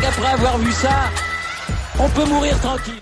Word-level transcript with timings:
qu'après 0.00 0.32
avoir 0.32 0.58
vu 0.58 0.72
ça, 0.72 1.10
on 1.98 2.08
peut 2.08 2.24
mourir 2.24 2.58
tranquille. 2.60 3.00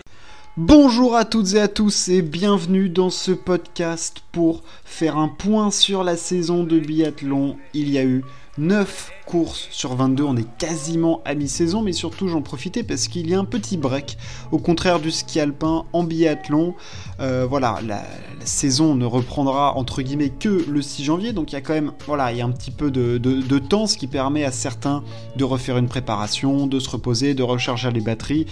Bonjour 0.56 1.16
à 1.16 1.24
toutes 1.24 1.54
et 1.54 1.60
à 1.60 1.68
tous 1.68 2.08
et 2.08 2.20
bienvenue 2.20 2.90
dans 2.90 3.08
ce 3.08 3.32
podcast 3.32 4.22
pour 4.32 4.62
faire 4.84 5.16
un 5.16 5.28
point 5.28 5.70
sur 5.70 6.04
la 6.04 6.16
saison 6.16 6.64
de 6.64 6.78
biathlon. 6.78 7.56
Il 7.72 7.88
y 7.88 7.98
a 7.98 8.04
eu 8.04 8.22
9 8.58 9.12
courses 9.24 9.68
sur 9.70 9.94
22, 9.96 10.24
on 10.24 10.36
est 10.36 10.46
quasiment 10.58 11.22
à 11.24 11.34
mi-saison, 11.34 11.80
mais 11.80 11.92
surtout 11.92 12.28
j'en 12.28 12.42
profitais 12.42 12.82
parce 12.82 13.08
qu'il 13.08 13.30
y 13.30 13.34
a 13.34 13.38
un 13.38 13.46
petit 13.46 13.78
break, 13.78 14.18
au 14.50 14.58
contraire 14.58 15.00
du 15.00 15.10
ski 15.10 15.40
alpin 15.40 15.86
en 15.94 16.04
biathlon. 16.04 16.74
Euh, 17.20 17.46
voilà, 17.48 17.78
la, 17.86 18.04
saison 18.44 18.94
ne 18.94 19.06
reprendra 19.06 19.74
entre 19.76 20.02
guillemets 20.02 20.28
que 20.28 20.66
le 20.68 20.82
6 20.82 21.04
janvier, 21.04 21.32
donc 21.32 21.52
il 21.52 21.54
y 21.54 21.58
a 21.58 21.62
quand 21.62 21.72
même 21.72 21.92
voilà, 22.06 22.30
il 22.30 22.38
y 22.38 22.40
a 22.42 22.44
un 22.44 22.50
petit 22.50 22.70
peu 22.70 22.90
de, 22.90 23.58
temps, 23.58 23.86
ce 23.86 23.96
qui 23.96 24.06
permet 24.06 24.44
à 24.44 24.52
certains 24.52 25.02
de 25.36 25.44
refaire 25.44 25.78
une 25.78 25.88
préparation, 25.88 26.66
de 26.66 26.78
se 26.78 26.90
reposer, 26.90 27.32
de 27.32 27.42
recharger 27.42 27.90
les 27.90 28.00
batteries 28.00 28.46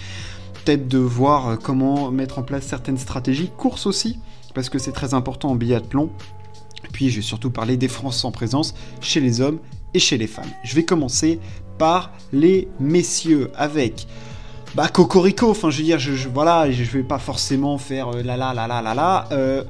peut-être 0.63 0.87
de 0.87 0.97
voir 0.97 1.47
euh, 1.47 1.55
comment 1.57 2.11
mettre 2.11 2.39
en 2.39 2.43
place 2.43 2.63
certaines 2.63 2.97
stratégies, 2.97 3.49
course 3.57 3.85
aussi, 3.85 4.19
parce 4.53 4.69
que 4.69 4.79
c'est 4.79 4.91
très 4.91 5.13
important 5.13 5.49
en 5.49 5.55
biathlon. 5.55 6.09
Puis 6.91 7.09
je 7.09 7.17
vais 7.17 7.21
surtout 7.21 7.51
parler 7.51 7.77
des 7.77 7.87
Français 7.87 8.25
en 8.25 8.31
présence 8.31 8.73
chez 8.99 9.19
les 9.19 9.41
hommes 9.41 9.59
et 9.93 9.99
chez 9.99 10.17
les 10.17 10.27
femmes. 10.27 10.51
Je 10.63 10.75
vais 10.75 10.83
commencer 10.83 11.39
par 11.77 12.11
les 12.31 12.67
messieurs 12.79 13.51
avec 13.55 14.07
bah 14.75 14.87
Cocorico, 14.87 15.49
enfin 15.49 15.69
je 15.69 15.79
veux 15.79 15.83
dire, 15.83 15.99
je, 15.99 16.29
voilà, 16.29 16.71
je 16.71 16.83
vais 16.83 17.03
pas 17.03 17.19
forcément 17.19 17.77
faire 17.77 18.09
euh, 18.09 18.23
la 18.23 18.37
la 18.37 18.53
la 18.53 18.67
la 18.67 18.81
la 18.81 18.93
la. 18.93 19.27
Euh, 19.31 19.63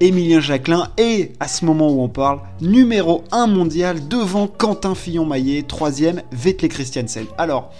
Émilien 0.00 0.40
Jacquelin 0.40 0.88
est, 0.96 1.32
à 1.38 1.46
ce 1.46 1.64
moment 1.64 1.88
où 1.88 2.02
on 2.02 2.08
parle, 2.08 2.40
numéro 2.60 3.22
1 3.30 3.46
mondial 3.46 4.08
devant 4.08 4.48
Quentin 4.48 4.96
Fillon-Maillet, 4.96 5.62
troisième 5.62 6.22
Vettel 6.32 6.70
Christiansen. 6.70 7.26
Alors, 7.38 7.72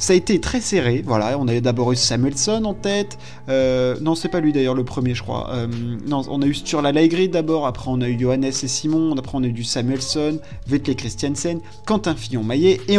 ça 0.00 0.14
a 0.14 0.16
été 0.16 0.40
très 0.40 0.62
serré, 0.62 1.04
voilà, 1.06 1.38
on 1.38 1.46
a 1.46 1.60
d'abord 1.60 1.92
eu 1.92 1.96
Samuelson 1.96 2.64
en 2.64 2.72
tête, 2.72 3.18
euh, 3.50 3.96
non 4.00 4.14
c'est 4.14 4.30
pas 4.30 4.40
lui 4.40 4.50
d'ailleurs 4.50 4.74
le 4.74 4.82
premier 4.82 5.14
je 5.14 5.22
crois, 5.22 5.50
euh, 5.52 5.68
on 6.10 6.40
a 6.40 6.46
eu 6.46 6.54
Sturla 6.54 6.90
Laigrid 6.90 7.30
d'abord, 7.30 7.66
après 7.66 7.90
on 7.90 8.00
a 8.00 8.08
eu 8.08 8.18
Johannes 8.18 8.44
et 8.44 8.52
Simon, 8.52 9.14
après 9.18 9.36
on 9.36 9.42
a 9.42 9.46
eu 9.46 9.52
du 9.52 9.62
Samuelson, 9.62 10.40
Vettel 10.66 10.96
Christiansen, 10.96 11.60
Quentin 11.84 12.14
Fillon-Maillet 12.14 12.80
et, 12.88 12.96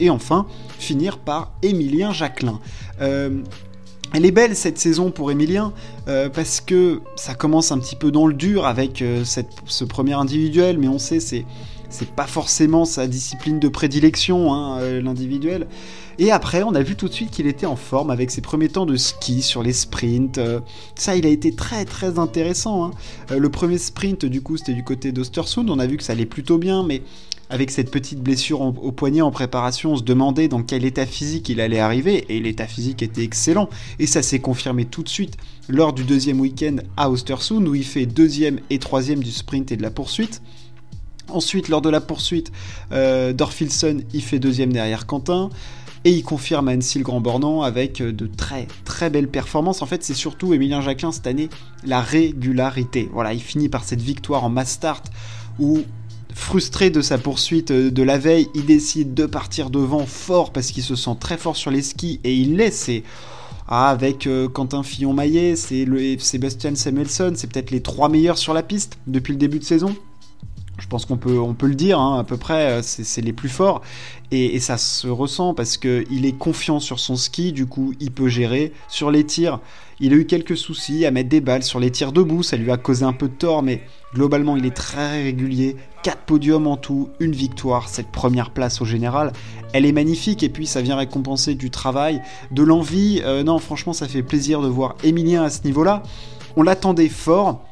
et 0.00 0.10
enfin 0.10 0.46
finir 0.80 1.18
par 1.18 1.52
Emilien 1.62 2.12
Jacquelin. 2.12 2.58
Euh, 3.00 3.30
elle 4.12 4.26
est 4.26 4.32
belle 4.32 4.56
cette 4.56 4.78
saison 4.78 5.12
pour 5.12 5.30
Emilien 5.30 5.72
parce 6.34 6.60
que 6.60 7.00
ça 7.14 7.34
commence 7.34 7.70
un 7.70 7.78
petit 7.78 7.94
peu 7.94 8.10
dans 8.10 8.26
le 8.26 8.34
dur 8.34 8.66
avec 8.66 9.04
ce 9.24 9.84
premier 9.84 10.14
individuel, 10.14 10.78
mais 10.80 10.88
on 10.88 10.98
sait 10.98 11.20
c'est 11.20 11.44
c'est 11.90 12.10
pas 12.10 12.26
forcément 12.26 12.84
sa 12.84 13.06
discipline 13.06 13.60
de 13.60 13.68
prédilection, 13.68 14.52
hein, 14.52 14.80
l'individuel. 15.00 15.68
Et 16.22 16.30
après, 16.30 16.62
on 16.62 16.74
a 16.74 16.82
vu 16.82 16.96
tout 16.96 17.08
de 17.08 17.14
suite 17.14 17.30
qu'il 17.30 17.46
était 17.46 17.64
en 17.64 17.76
forme 17.76 18.10
avec 18.10 18.30
ses 18.30 18.42
premiers 18.42 18.68
temps 18.68 18.84
de 18.84 18.94
ski 18.94 19.40
sur 19.40 19.62
les 19.62 19.72
sprints. 19.72 20.36
Euh, 20.36 20.60
ça, 20.94 21.16
il 21.16 21.24
a 21.24 21.30
été 21.30 21.54
très 21.54 21.86
très 21.86 22.18
intéressant. 22.18 22.84
Hein. 22.84 22.90
Euh, 23.30 23.38
le 23.38 23.48
premier 23.48 23.78
sprint, 23.78 24.26
du 24.26 24.42
coup, 24.42 24.58
c'était 24.58 24.74
du 24.74 24.84
côté 24.84 25.12
d'Ostersund. 25.12 25.70
On 25.70 25.78
a 25.78 25.86
vu 25.86 25.96
que 25.96 26.02
ça 26.02 26.12
allait 26.12 26.26
plutôt 26.26 26.58
bien, 26.58 26.82
mais 26.82 27.00
avec 27.48 27.70
cette 27.70 27.90
petite 27.90 28.20
blessure 28.20 28.60
au 28.60 28.92
poignet 28.92 29.22
en 29.22 29.30
préparation, 29.30 29.92
on 29.92 29.96
se 29.96 30.02
demandait 30.02 30.46
dans 30.46 30.62
quel 30.62 30.84
état 30.84 31.06
physique 31.06 31.48
il 31.48 31.58
allait 31.58 31.80
arriver, 31.80 32.26
et 32.28 32.38
l'état 32.38 32.66
physique 32.66 33.02
était 33.02 33.24
excellent, 33.24 33.68
et 33.98 34.06
ça 34.06 34.22
s'est 34.22 34.38
confirmé 34.38 34.84
tout 34.84 35.02
de 35.02 35.08
suite 35.08 35.36
lors 35.68 35.92
du 35.92 36.04
deuxième 36.04 36.38
week-end 36.38 36.76
à 36.96 37.10
Ostersund, 37.10 37.66
où 37.66 37.74
il 37.74 37.84
fait 37.84 38.06
deuxième 38.06 38.60
et 38.68 38.78
troisième 38.78 39.20
du 39.20 39.32
sprint 39.32 39.72
et 39.72 39.76
de 39.76 39.82
la 39.82 39.90
poursuite. 39.90 40.42
Ensuite, 41.32 41.68
lors 41.68 41.80
de 41.80 41.90
la 41.90 42.00
poursuite, 42.00 42.52
euh, 42.92 43.32
Dorfilson, 43.32 44.02
il 44.12 44.22
fait 44.22 44.38
deuxième 44.38 44.72
derrière 44.72 45.06
Quentin. 45.06 45.50
Et 46.04 46.12
il 46.12 46.22
confirme 46.22 46.68
à 46.68 46.72
Annecy 46.72 46.98
le 46.98 47.04
Grand 47.04 47.20
Bornand 47.20 47.62
avec 47.62 48.00
euh, 48.00 48.12
de 48.12 48.26
très 48.26 48.66
très 48.84 49.10
belles 49.10 49.28
performances. 49.28 49.82
En 49.82 49.86
fait, 49.86 50.02
c'est 50.02 50.14
surtout 50.14 50.54
Emilien 50.54 50.80
Jacquelin 50.80 51.12
cette 51.12 51.26
année, 51.26 51.50
la 51.84 52.00
régularité. 52.00 53.10
Voilà, 53.12 53.34
il 53.34 53.42
finit 53.42 53.68
par 53.68 53.84
cette 53.84 54.00
victoire 54.00 54.44
en 54.44 54.48
mass 54.48 54.70
start 54.70 55.10
où, 55.58 55.80
frustré 56.34 56.88
de 56.88 57.02
sa 57.02 57.18
poursuite 57.18 57.70
euh, 57.70 57.90
de 57.90 58.02
la 58.02 58.16
veille, 58.16 58.48
il 58.54 58.64
décide 58.64 59.12
de 59.12 59.26
partir 59.26 59.68
devant 59.68 60.06
fort 60.06 60.52
parce 60.52 60.70
qu'il 60.70 60.82
se 60.82 60.96
sent 60.96 61.16
très 61.20 61.36
fort 61.36 61.56
sur 61.56 61.70
les 61.70 61.82
skis 61.82 62.18
et 62.24 62.34
il 62.34 62.56
laisse 62.56 62.90
ah, 63.68 63.90
avec 63.90 64.28
Quentin 64.52 64.82
Fillon-Maillet, 64.82 65.54
c'est 65.54 65.84
le 65.84 66.18
Sébastien 66.18 66.74
Samuelson, 66.74 67.34
c'est 67.36 67.48
peut-être 67.48 67.70
les 67.70 67.82
trois 67.82 68.08
meilleurs 68.08 68.36
sur 68.36 68.52
la 68.52 68.64
piste 68.64 68.98
depuis 69.06 69.32
le 69.32 69.38
début 69.38 69.60
de 69.60 69.64
saison. 69.64 69.94
Je 70.80 70.86
pense 70.86 71.04
qu'on 71.04 71.16
peut, 71.16 71.38
on 71.38 71.54
peut 71.54 71.66
le 71.66 71.74
dire, 71.74 72.00
hein, 72.00 72.18
à 72.18 72.24
peu 72.24 72.36
près, 72.36 72.78
euh, 72.78 72.82
c'est 72.82 73.20
les 73.20 73.32
plus 73.32 73.48
forts. 73.48 73.82
Et, 74.32 74.58
ça 74.60 74.78
se 74.78 75.08
ressent 75.08 75.54
parce 75.54 75.76
qu'il 75.76 76.24
est 76.24 76.38
confiant 76.38 76.80
sur 76.80 76.98
son 76.98 77.16
ski, 77.16 77.52
du 77.52 77.66
coup, 77.66 77.92
il 78.00 78.10
peut 78.10 78.28
gérer. 78.28 78.72
Sur 78.88 79.10
les 79.10 79.24
tirs, 79.24 79.60
il 79.98 80.12
a 80.12 80.16
eu 80.16 80.24
quelques 80.24 80.56
soucis 80.56 81.04
à 81.04 81.10
mettre 81.10 81.28
des 81.28 81.40
balles 81.40 81.62
sur 81.62 81.80
les 81.80 81.90
tirs 81.90 82.12
debout, 82.12 82.42
ça 82.42 82.56
lui 82.56 82.70
a 82.70 82.76
causé 82.76 83.04
un 83.04 83.12
peu 83.12 83.28
de 83.28 83.34
tort, 83.34 83.62
mais 83.62 83.82
globalement, 84.14 84.56
il 84.56 84.64
est 84.64 84.74
très 84.74 85.24
régulier. 85.24 85.76
4 86.02 86.22
podiums 86.22 86.66
en 86.66 86.76
tout, 86.76 87.10
une 87.20 87.32
victoire, 87.32 87.88
cette 87.88 88.10
première 88.10 88.50
place 88.50 88.80
au 88.80 88.84
général, 88.84 89.32
elle 89.72 89.84
est 89.84 89.92
magnifique 89.92 90.42
et 90.42 90.48
puis 90.48 90.66
ça 90.66 90.80
vient 90.80 90.96
récompenser 90.96 91.54
du 91.54 91.70
travail, 91.70 92.22
de 92.50 92.62
l'envie. 92.62 93.20
Euh, 93.24 93.42
non, 93.42 93.58
franchement, 93.58 93.92
ça 93.92 94.08
fait 94.08 94.22
plaisir 94.22 94.62
de 94.62 94.68
voir 94.68 94.96
Emilien 95.04 95.42
à 95.42 95.50
ce 95.50 95.62
niveau-là. 95.64 96.02
On 96.56 96.62
l'attendait 96.62 97.08
fort 97.08 97.64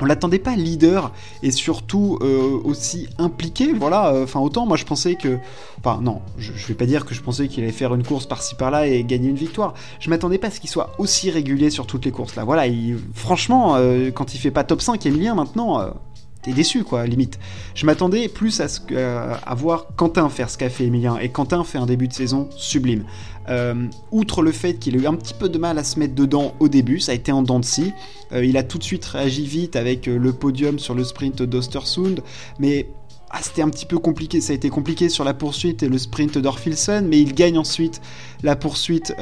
on 0.00 0.04
l'attendait 0.04 0.38
pas 0.38 0.56
leader 0.56 1.12
et 1.42 1.50
surtout 1.50 2.18
euh, 2.20 2.60
aussi 2.64 3.08
impliqué. 3.18 3.72
Voilà, 3.72 4.08
euh, 4.08 4.24
enfin 4.24 4.40
autant 4.40 4.66
moi 4.66 4.76
je 4.76 4.84
pensais 4.84 5.14
que, 5.14 5.38
enfin 5.78 6.00
non, 6.02 6.20
je, 6.38 6.52
vais 6.66 6.74
pas 6.74 6.86
dire 6.86 7.04
que 7.04 7.14
je 7.14 7.22
pensais 7.22 7.48
qu'il 7.48 7.64
allait 7.64 7.72
faire 7.72 7.94
une 7.94 8.04
course 8.04 8.26
par-ci 8.26 8.54
par-là 8.54 8.86
et 8.86 9.04
gagner 9.04 9.28
une 9.28 9.36
victoire. 9.36 9.74
Je 10.00 10.10
m'attendais 10.10 10.38
pas 10.38 10.48
à 10.48 10.50
ce 10.50 10.60
qu'il 10.60 10.70
soit 10.70 10.92
aussi 10.98 11.30
régulier 11.30 11.70
sur 11.70 11.86
toutes 11.86 12.04
les 12.04 12.10
courses 12.10 12.36
là. 12.36 12.44
Voilà, 12.44 12.64
franchement, 13.14 13.76
euh, 13.76 14.10
quand 14.10 14.34
il 14.34 14.38
fait 14.38 14.50
pas 14.50 14.64
top 14.64 14.82
5 14.82 15.04
Emilien 15.06 15.34
maintenant, 15.34 15.92
t'es 16.42 16.52
déçu 16.52 16.84
quoi, 16.84 17.06
limite. 17.06 17.38
Je 17.74 17.86
m'attendais 17.86 18.28
plus 18.28 18.60
à, 18.60 18.68
ce, 18.68 18.80
à 18.94 19.54
voir 19.54 19.86
Quentin 19.96 20.28
faire 20.28 20.50
ce 20.50 20.58
qu'a 20.58 20.70
fait 20.70 20.84
Emilien 20.84 21.16
et 21.18 21.30
Quentin 21.30 21.64
fait 21.64 21.78
un 21.78 21.86
début 21.86 22.08
de 22.08 22.12
saison 22.12 22.48
sublime. 22.56 23.04
Euh, 23.48 23.86
outre 24.10 24.42
le 24.42 24.52
fait 24.52 24.74
qu'il 24.74 24.96
a 24.96 25.02
eu 25.02 25.06
un 25.06 25.14
petit 25.14 25.34
peu 25.34 25.48
de 25.48 25.58
mal 25.58 25.78
à 25.78 25.84
se 25.84 25.98
mettre 25.98 26.14
dedans 26.14 26.54
au 26.60 26.68
début, 26.68 27.00
ça 27.00 27.12
a 27.12 27.14
été 27.14 27.32
en 27.32 27.42
dents 27.42 27.60
de 27.60 27.64
scie. 27.64 27.92
Euh, 28.32 28.44
il 28.44 28.56
a 28.56 28.62
tout 28.62 28.78
de 28.78 28.82
suite 28.82 29.04
réagi 29.04 29.46
vite 29.46 29.76
avec 29.76 30.08
euh, 30.08 30.18
le 30.18 30.32
podium 30.32 30.78
sur 30.78 30.94
le 30.94 31.04
sprint 31.04 31.42
d'Ostersund, 31.42 32.22
mais 32.58 32.88
ah, 33.30 33.40
c'était 33.42 33.62
un 33.62 33.68
petit 33.68 33.86
peu 33.86 33.98
compliqué, 33.98 34.40
ça 34.40 34.52
a 34.52 34.56
été 34.56 34.70
compliqué 34.70 35.08
sur 35.08 35.24
la 35.24 35.34
poursuite 35.34 35.82
et 35.82 35.88
le 35.88 35.98
sprint 35.98 36.38
d'Orfilsen, 36.38 37.06
mais 37.06 37.20
il 37.20 37.34
gagne 37.34 37.58
ensuite 37.58 38.00
la 38.42 38.54
poursuite 38.54 39.12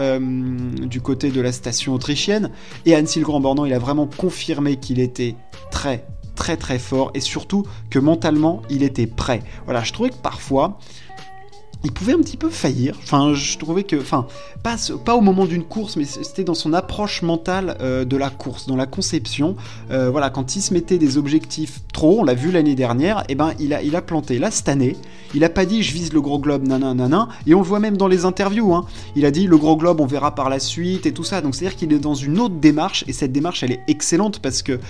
du 0.82 1.00
côté 1.00 1.30
de 1.30 1.40
la 1.40 1.52
station 1.52 1.94
autrichienne. 1.94 2.50
Et 2.84 2.94
Annecy 2.94 3.20
Grand 3.20 3.40
Bornand, 3.40 3.64
il 3.64 3.72
a 3.72 3.78
vraiment 3.78 4.06
confirmé 4.06 4.76
qu'il 4.76 5.00
était 5.00 5.36
très 5.70 6.04
très 6.34 6.56
très 6.56 6.78
fort 6.78 7.10
et 7.14 7.20
surtout 7.20 7.64
que 7.90 7.98
mentalement 7.98 8.62
il 8.70 8.82
était 8.82 9.06
prêt. 9.06 9.42
Voilà, 9.64 9.82
je 9.82 9.92
trouvais 9.92 10.10
que 10.10 10.16
parfois 10.16 10.78
il 11.84 11.92
pouvait 11.92 12.14
un 12.14 12.18
petit 12.18 12.38
peu 12.38 12.48
faillir. 12.48 12.96
Enfin, 13.02 13.34
je 13.34 13.58
trouvais 13.58 13.84
que, 13.84 13.96
enfin, 13.96 14.26
pas, 14.62 15.14
au 15.14 15.20
moment 15.20 15.44
d'une 15.44 15.64
course, 15.64 15.96
mais 15.96 16.04
c'était 16.04 16.42
dans 16.42 16.54
son 16.54 16.72
approche 16.72 17.22
mentale 17.22 17.76
euh, 17.80 18.06
de 18.06 18.16
la 18.16 18.30
course, 18.30 18.66
dans 18.66 18.76
la 18.76 18.86
conception. 18.86 19.54
Euh, 19.90 20.10
voilà, 20.10 20.30
quand 20.30 20.56
il 20.56 20.62
se 20.62 20.72
mettait 20.72 20.96
des 20.96 21.18
objectifs 21.18 21.80
trop, 21.92 22.20
on 22.20 22.24
l'a 22.24 22.34
vu 22.34 22.50
l'année 22.50 22.74
dernière, 22.74 23.20
et 23.20 23.24
eh 23.30 23.34
ben 23.34 23.52
il 23.60 23.74
a, 23.74 23.82
il 23.82 23.94
a 23.96 24.02
planté. 24.02 24.38
Là, 24.38 24.50
cette 24.50 24.70
année, 24.70 24.96
il 25.34 25.44
a 25.44 25.50
pas 25.50 25.66
dit 25.66 25.82
je 25.82 25.92
vise 25.92 26.12
le 26.14 26.22
gros 26.22 26.38
globe, 26.38 26.66
nanana, 26.66 27.28
et 27.46 27.54
on 27.54 27.60
le 27.60 27.66
voit 27.66 27.80
même 27.80 27.98
dans 27.98 28.08
les 28.08 28.24
interviews. 28.24 28.74
Hein. 28.74 28.86
Il 29.14 29.26
a 29.26 29.30
dit 29.30 29.46
le 29.46 29.58
gros 29.58 29.76
globe, 29.76 30.00
on 30.00 30.06
verra 30.06 30.34
par 30.34 30.48
la 30.48 30.60
suite 30.60 31.04
et 31.04 31.12
tout 31.12 31.24
ça. 31.24 31.42
Donc 31.42 31.54
c'est 31.54 31.66
à 31.66 31.68
dire 31.68 31.76
qu'il 31.76 31.92
est 31.92 31.98
dans 31.98 32.14
une 32.14 32.40
autre 32.40 32.54
démarche, 32.54 33.04
et 33.06 33.12
cette 33.12 33.32
démarche, 33.32 33.62
elle 33.62 33.72
est 33.72 33.82
excellente 33.88 34.38
parce 34.38 34.62
que 34.62 34.80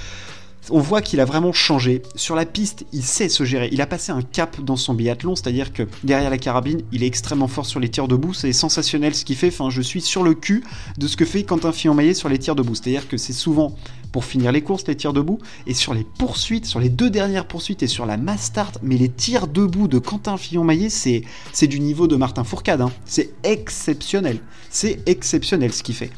on 0.71 0.81
voit 0.81 1.03
qu'il 1.03 1.21
a 1.21 1.25
vraiment 1.25 1.53
changé. 1.53 2.03
Sur 2.15 2.35
la 2.35 2.47
piste, 2.47 2.87
il 2.93 3.03
sait 3.03 3.29
se 3.29 3.45
gérer. 3.45 3.69
Il 3.73 3.81
a 3.81 3.87
passé 3.87 4.13
un 4.13 4.23
cap 4.23 4.61
dans 4.61 4.77
son 4.77 4.95
biathlon, 4.95 5.37
c'est-à-dire 5.37 5.73
que 5.73 5.83
derrière 6.03 6.31
la 6.31 6.39
carabine, 6.39 6.83
il 6.93 7.03
est 7.03 7.07
extrêmement 7.07 7.49
fort 7.49 7.67
sur 7.67 7.81
les 7.81 7.89
tirs 7.89 8.09
debout. 8.09 8.35
C'est 8.35 8.53
sensationnel 8.53 9.15
ce 9.15 9.25
qu'il 9.25 9.37
fait. 9.37 9.49
Enfin, 9.49 9.71
je 9.71 9.83
suis 9.83 10.01
sur 10.01 10.23
le 10.23 10.35
cul 10.35 10.65
de 10.99 11.07
ce 11.07 11.17
que 11.17 11.25
fait 11.25 11.43
Quentin 11.43 11.73
Fillon-Maillet 11.73 12.15
sur 12.15 12.29
les 12.29 12.39
tirs 12.39 12.55
debout. 12.55 12.75
C'est-à-dire 12.75 13.09
que 13.09 13.17
c'est 13.17 13.33
souvent 13.33 13.77
pour 14.13 14.25
finir 14.25 14.53
les 14.53 14.63
courses, 14.63 14.87
les 14.87 14.97
tirs 14.97 15.13
debout. 15.13 15.39
Et 15.67 15.75
sur 15.75 15.93
les 15.93 16.05
poursuites, 16.05 16.67
sur 16.67 16.81
les 16.81 16.89
deux 16.89 17.11
dernières 17.11 17.47
poursuites 17.47 17.83
et 17.83 17.89
sur 17.89 18.07
la 18.07 18.17
mass 18.17 18.45
start, 18.45 18.79
mais 18.83 18.97
les 18.97 19.09
tirs 19.09 19.47
debout 19.47 19.89
de 19.89 19.99
Quentin 19.99 20.37
Fillon-Maillet, 20.37 20.89
c'est, 20.89 21.67
du 21.67 21.81
niveau 21.81 22.07
de 22.07 22.17
Martin 22.17 22.45
Fourcade. 22.45 22.81
Hein. 22.81 22.93
C'est 23.05 23.31
exceptionnel. 23.43 24.39
C'est 24.71 25.01
exceptionnel 25.07 25.73
ce 25.73 25.83
qu'il 25.83 25.95
fait. 25.95 26.11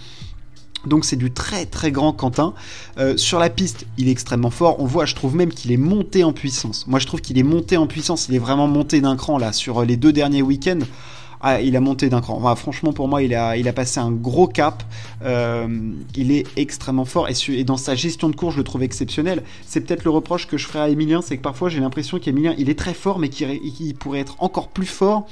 Donc 0.87 1.05
c'est 1.05 1.17
du 1.17 1.31
très 1.31 1.67
très 1.67 1.91
grand 1.91 2.13
Quentin. 2.13 2.55
Euh, 2.99 3.17
sur 3.17 3.39
la 3.39 3.51
piste, 3.51 3.87
il 3.99 4.09
est 4.09 4.13
extrêmement 4.13 4.51
fort. 4.51 4.81
On 4.81 4.87
voit, 4.87 5.05
je 5.05 5.15
trouve 5.15 5.37
même 5.37 5.53
qu'il 5.53 5.73
est 5.73 5.77
monté 5.77 6.25
en 6.25 6.33
puissance. 6.33 6.87
Moi 6.87 6.99
je 6.99 7.07
trouve 7.07 7.21
qu'il 7.21 7.39
est 7.39 7.43
monté 7.43 7.77
en 7.77 7.87
puissance. 7.87 8.29
Il 8.29 8.35
est 8.35 8.41
vraiment 8.41 8.69
monté 8.69 9.01
d'un 9.01 9.17
cran 9.17 9.39
là. 9.39 9.53
Sur 9.53 9.85
les 9.85 9.97
deux 9.97 10.13
derniers 10.13 10.43
week-ends, 10.43 10.85
ah, 11.41 11.61
il 11.61 11.77
a 11.77 11.81
monté 11.81 12.09
d'un 12.09 12.21
cran. 12.21 12.57
franchement, 12.57 12.93
pour 12.93 13.09
moi, 13.09 13.23
il 13.23 13.35
a, 13.35 13.57
il 13.57 13.69
a 13.69 13.73
passé 13.73 14.01
un 14.01 14.11
gros 14.11 14.49
cap. 14.49 14.83
Euh, 15.23 15.93
il 16.15 16.33
est 16.33 16.47
extrêmement 16.57 17.05
fort 17.05 17.29
et, 17.29 17.65
dans 17.65 17.77
sa 17.77 17.95
gestion 17.95 18.29
de 18.29 18.37
course, 18.37 18.55
je 18.55 18.59
le 18.59 18.65
trouve 18.65 18.83
exceptionnel. 18.83 19.43
C'est 19.67 19.81
peut-être 19.81 20.05
le 20.05 20.11
reproche 20.11 20.47
que 20.47 20.57
je 20.57 20.67
ferai 20.67 20.81
à 20.81 20.89
Emilien, 20.89 21.23
c'est 21.23 21.37
que 21.37 21.43
parfois 21.43 21.69
j'ai 21.69 21.81
l'impression 21.81 22.19
qu'Emilien, 22.19 22.55
il 22.59 22.71
est 22.71 22.79
très 22.79 22.95
fort, 22.95 23.19
mais 23.19 23.29
qu'il 23.29 23.95
pourrait 23.95 24.21
être 24.21 24.37
encore 24.39 24.69
plus 24.69 24.87
fort 24.87 25.27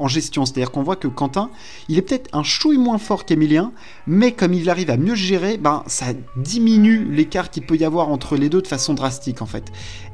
en 0.00 0.08
gestion. 0.08 0.44
C'est-à-dire 0.44 0.70
qu'on 0.70 0.82
voit 0.82 0.96
que 0.96 1.08
Quentin, 1.08 1.50
il 1.88 1.98
est 1.98 2.02
peut-être 2.02 2.28
un 2.32 2.42
chouille 2.42 2.78
moins 2.78 2.98
fort 2.98 3.24
qu'Emilien, 3.24 3.72
mais 4.06 4.32
comme 4.32 4.54
il 4.54 4.68
arrive 4.68 4.90
à 4.90 4.96
mieux 4.96 5.14
gérer, 5.14 5.58
ben, 5.58 5.84
ça 5.86 6.06
diminue 6.36 7.04
l'écart 7.04 7.50
qu'il 7.50 7.64
peut 7.64 7.76
y 7.76 7.84
avoir 7.84 8.08
entre 8.08 8.36
les 8.36 8.48
deux 8.48 8.62
de 8.62 8.66
façon 8.66 8.94
drastique 8.94 9.42
en 9.42 9.46
fait. 9.46 9.70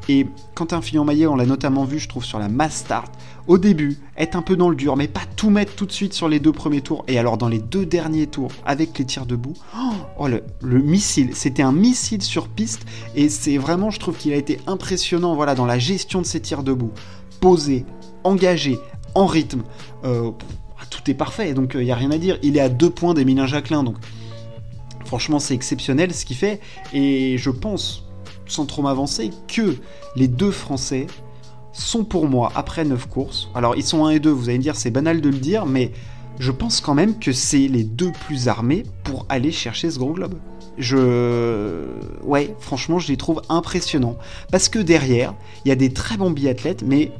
Et 0.08 0.26
Quentin 0.54 0.80
Fillon-Maillet, 0.80 1.26
on 1.26 1.34
l'a 1.36 1.46
notamment 1.46 1.84
vu, 1.84 1.98
je 1.98 2.08
trouve, 2.08 2.24
sur 2.24 2.38
la 2.38 2.48
Mass 2.48 2.76
Start, 2.76 3.12
au 3.48 3.58
début, 3.58 3.98
être 4.16 4.36
un 4.36 4.42
peu 4.42 4.56
dans 4.56 4.68
le 4.68 4.76
dur, 4.76 4.96
mais 4.96 5.08
pas 5.08 5.22
tout 5.36 5.50
mettre 5.50 5.74
tout 5.74 5.86
de 5.86 5.92
suite 5.92 6.12
sur 6.12 6.28
les 6.28 6.38
deux 6.38 6.52
premiers 6.52 6.80
tours. 6.80 7.04
Et 7.08 7.18
alors 7.18 7.36
dans 7.38 7.48
les 7.48 7.58
deux 7.58 7.86
derniers 7.86 8.26
tours, 8.26 8.52
avec 8.64 8.96
les 8.98 9.04
tirs 9.04 9.26
debout, 9.26 9.54
oh, 9.76 9.92
oh 10.18 10.28
le, 10.28 10.44
le, 10.62 10.80
missile, 10.80 11.34
c'était 11.34 11.62
un 11.62 11.72
missile 11.72 12.22
sur 12.22 12.48
piste, 12.48 12.86
et 13.14 13.28
c'est 13.28 13.56
vraiment, 13.56 13.90
je 13.90 13.98
trouve 13.98 14.16
qu'il 14.16 14.32
a 14.32 14.36
été 14.36 14.60
impressionnant, 14.66 15.34
voilà, 15.34 15.54
dans 15.54 15.66
la 15.66 15.78
gestion 15.78 16.20
de 16.20 16.26
ses 16.26 16.40
tirs 16.40 16.62
debout, 16.62 16.92
posé, 17.40 17.84
engagé, 18.24 18.78
en 19.16 19.26
rythme. 19.26 19.62
Euh, 20.04 20.30
tout 20.90 21.10
est 21.10 21.14
parfait, 21.14 21.54
donc 21.54 21.72
il 21.74 21.80
euh, 21.80 21.84
n'y 21.84 21.90
a 21.90 21.96
rien 21.96 22.10
à 22.10 22.18
dire. 22.18 22.38
Il 22.42 22.56
est 22.56 22.60
à 22.60 22.68
deux 22.68 22.90
points 22.90 23.14
d'Emilien 23.14 23.46
Jacquelin, 23.46 23.82
donc 23.82 23.96
franchement 25.04 25.38
c'est 25.38 25.54
exceptionnel 25.54 26.14
ce 26.14 26.24
qu'il 26.24 26.36
fait. 26.36 26.60
Et 26.92 27.38
je 27.38 27.50
pense, 27.50 28.04
sans 28.46 28.66
trop 28.66 28.82
m'avancer, 28.82 29.30
que 29.48 29.76
les 30.14 30.28
deux 30.28 30.50
Français 30.50 31.06
sont 31.72 32.04
pour 32.04 32.28
moi, 32.28 32.52
après 32.54 32.84
9 32.84 33.06
courses, 33.08 33.48
alors 33.54 33.74
ils 33.76 33.84
sont 33.84 34.06
1 34.06 34.10
et 34.10 34.20
2, 34.20 34.30
vous 34.30 34.48
allez 34.48 34.58
me 34.58 34.62
dire 34.62 34.76
c'est 34.76 34.90
banal 34.90 35.20
de 35.20 35.28
le 35.28 35.38
dire, 35.38 35.66
mais 35.66 35.92
je 36.38 36.50
pense 36.50 36.80
quand 36.80 36.94
même 36.94 37.18
que 37.18 37.32
c'est 37.32 37.68
les 37.68 37.84
deux 37.84 38.12
plus 38.26 38.48
armés 38.48 38.84
pour 39.04 39.26
aller 39.28 39.52
chercher 39.52 39.90
ce 39.90 39.98
gros 39.98 40.12
globe. 40.12 40.34
Je... 40.78 41.86
Ouais, 42.22 42.54
franchement, 42.60 42.98
je 42.98 43.08
les 43.08 43.16
trouve 43.16 43.40
impressionnants. 43.48 44.18
Parce 44.52 44.68
que 44.68 44.78
derrière, 44.78 45.32
il 45.64 45.68
y 45.68 45.72
a 45.72 45.76
des 45.76 45.90
très 45.90 46.18
bons 46.18 46.30
biathlètes, 46.30 46.82
mais 46.82 47.12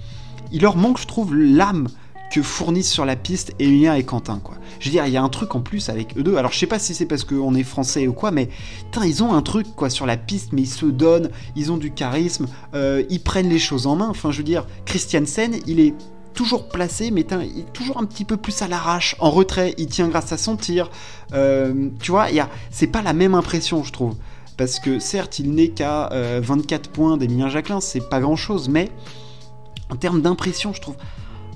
il 0.53 0.63
leur 0.63 0.77
manque, 0.77 0.99
je 0.99 1.07
trouve, 1.07 1.35
l'âme 1.35 1.89
que 2.31 2.43
fournissent 2.43 2.91
sur 2.91 3.05
la 3.05 3.17
piste 3.17 3.55
Emilien 3.59 3.95
et 3.95 4.03
Quentin, 4.03 4.41
quoi. 4.43 4.57
Je 4.81 4.87
veux 4.87 4.91
dire, 4.91 5.07
il 5.07 5.13
y 5.13 5.17
a 5.17 5.23
un 5.23 5.29
truc 5.29 5.55
en 5.55 5.61
plus 5.61 5.89
avec 5.89 6.17
eux 6.19 6.23
deux. 6.23 6.37
Alors, 6.37 6.53
je 6.53 6.59
sais 6.59 6.67
pas 6.67 6.79
si 6.79 6.95
c'est 6.95 7.07
parce 7.07 7.25
qu'on 7.25 7.55
est 7.55 7.63
français 7.63 8.07
ou 8.07 8.13
quoi, 8.13 8.31
mais 8.31 8.49
putain, 8.91 9.07
ils 9.07 9.23
ont 9.23 9.33
un 9.33 9.43
truc, 9.43 9.67
quoi, 9.77 9.91
sur 9.91 10.07
la 10.07 10.17
piste, 10.17 10.53
mais 10.53 10.63
ils 10.63 10.69
se 10.69 10.87
donnent, 10.87 11.31
ils 11.55 11.71
ont 11.71 11.77
du 11.77 11.93
charisme, 11.93 12.47
euh, 12.75 13.05
ils 13.11 13.23
prennent 13.23 13.49
les 13.49 13.59
choses 13.59 13.87
en 13.87 13.97
main. 13.97 14.09
Enfin, 14.09 14.33
je 14.33 14.39
veux 14.39 14.45
dire, 14.45 14.67
Christiansen, 14.85 15.57
il 15.67 15.81
est 15.81 15.95
toujours 16.35 16.69
placé, 16.69 17.11
mais 17.11 17.23
il 17.23 17.61
est 17.61 17.73
toujours 17.73 17.99
un 17.99 18.05
petit 18.05 18.25
peu 18.25 18.37
plus 18.37 18.61
à 18.63 18.69
l'arrache, 18.69 19.17
en 19.19 19.31
retrait, 19.31 19.75
il 19.79 19.87
tient 19.87 20.09
grâce 20.09 20.33
à 20.33 20.37
son 20.37 20.57
tir. 20.57 20.91
Euh, 21.33 21.89
tu 22.01 22.11
vois, 22.11 22.27
c'est 22.71 22.87
pas 22.87 23.03
la 23.03 23.13
même 23.13 23.35
impression, 23.35 23.83
je 23.83 23.93
trouve. 23.93 24.15
Parce 24.57 24.81
que 24.81 24.99
certes, 24.99 25.39
il 25.39 25.53
n'est 25.53 25.69
qu'à 25.69 26.11
24 26.41 26.87
euh, 26.87 26.93
points 26.93 27.17
d'Emilien 27.17 27.49
Jacquelin, 27.49 27.81
c'est 27.81 28.09
pas 28.09 28.21
grand 28.21 28.37
chose, 28.37 28.69
mais 28.69 28.91
en 29.91 29.97
termes 29.97 30.23
d'impression, 30.23 30.73
je 30.73 30.81
trouve 30.81 30.97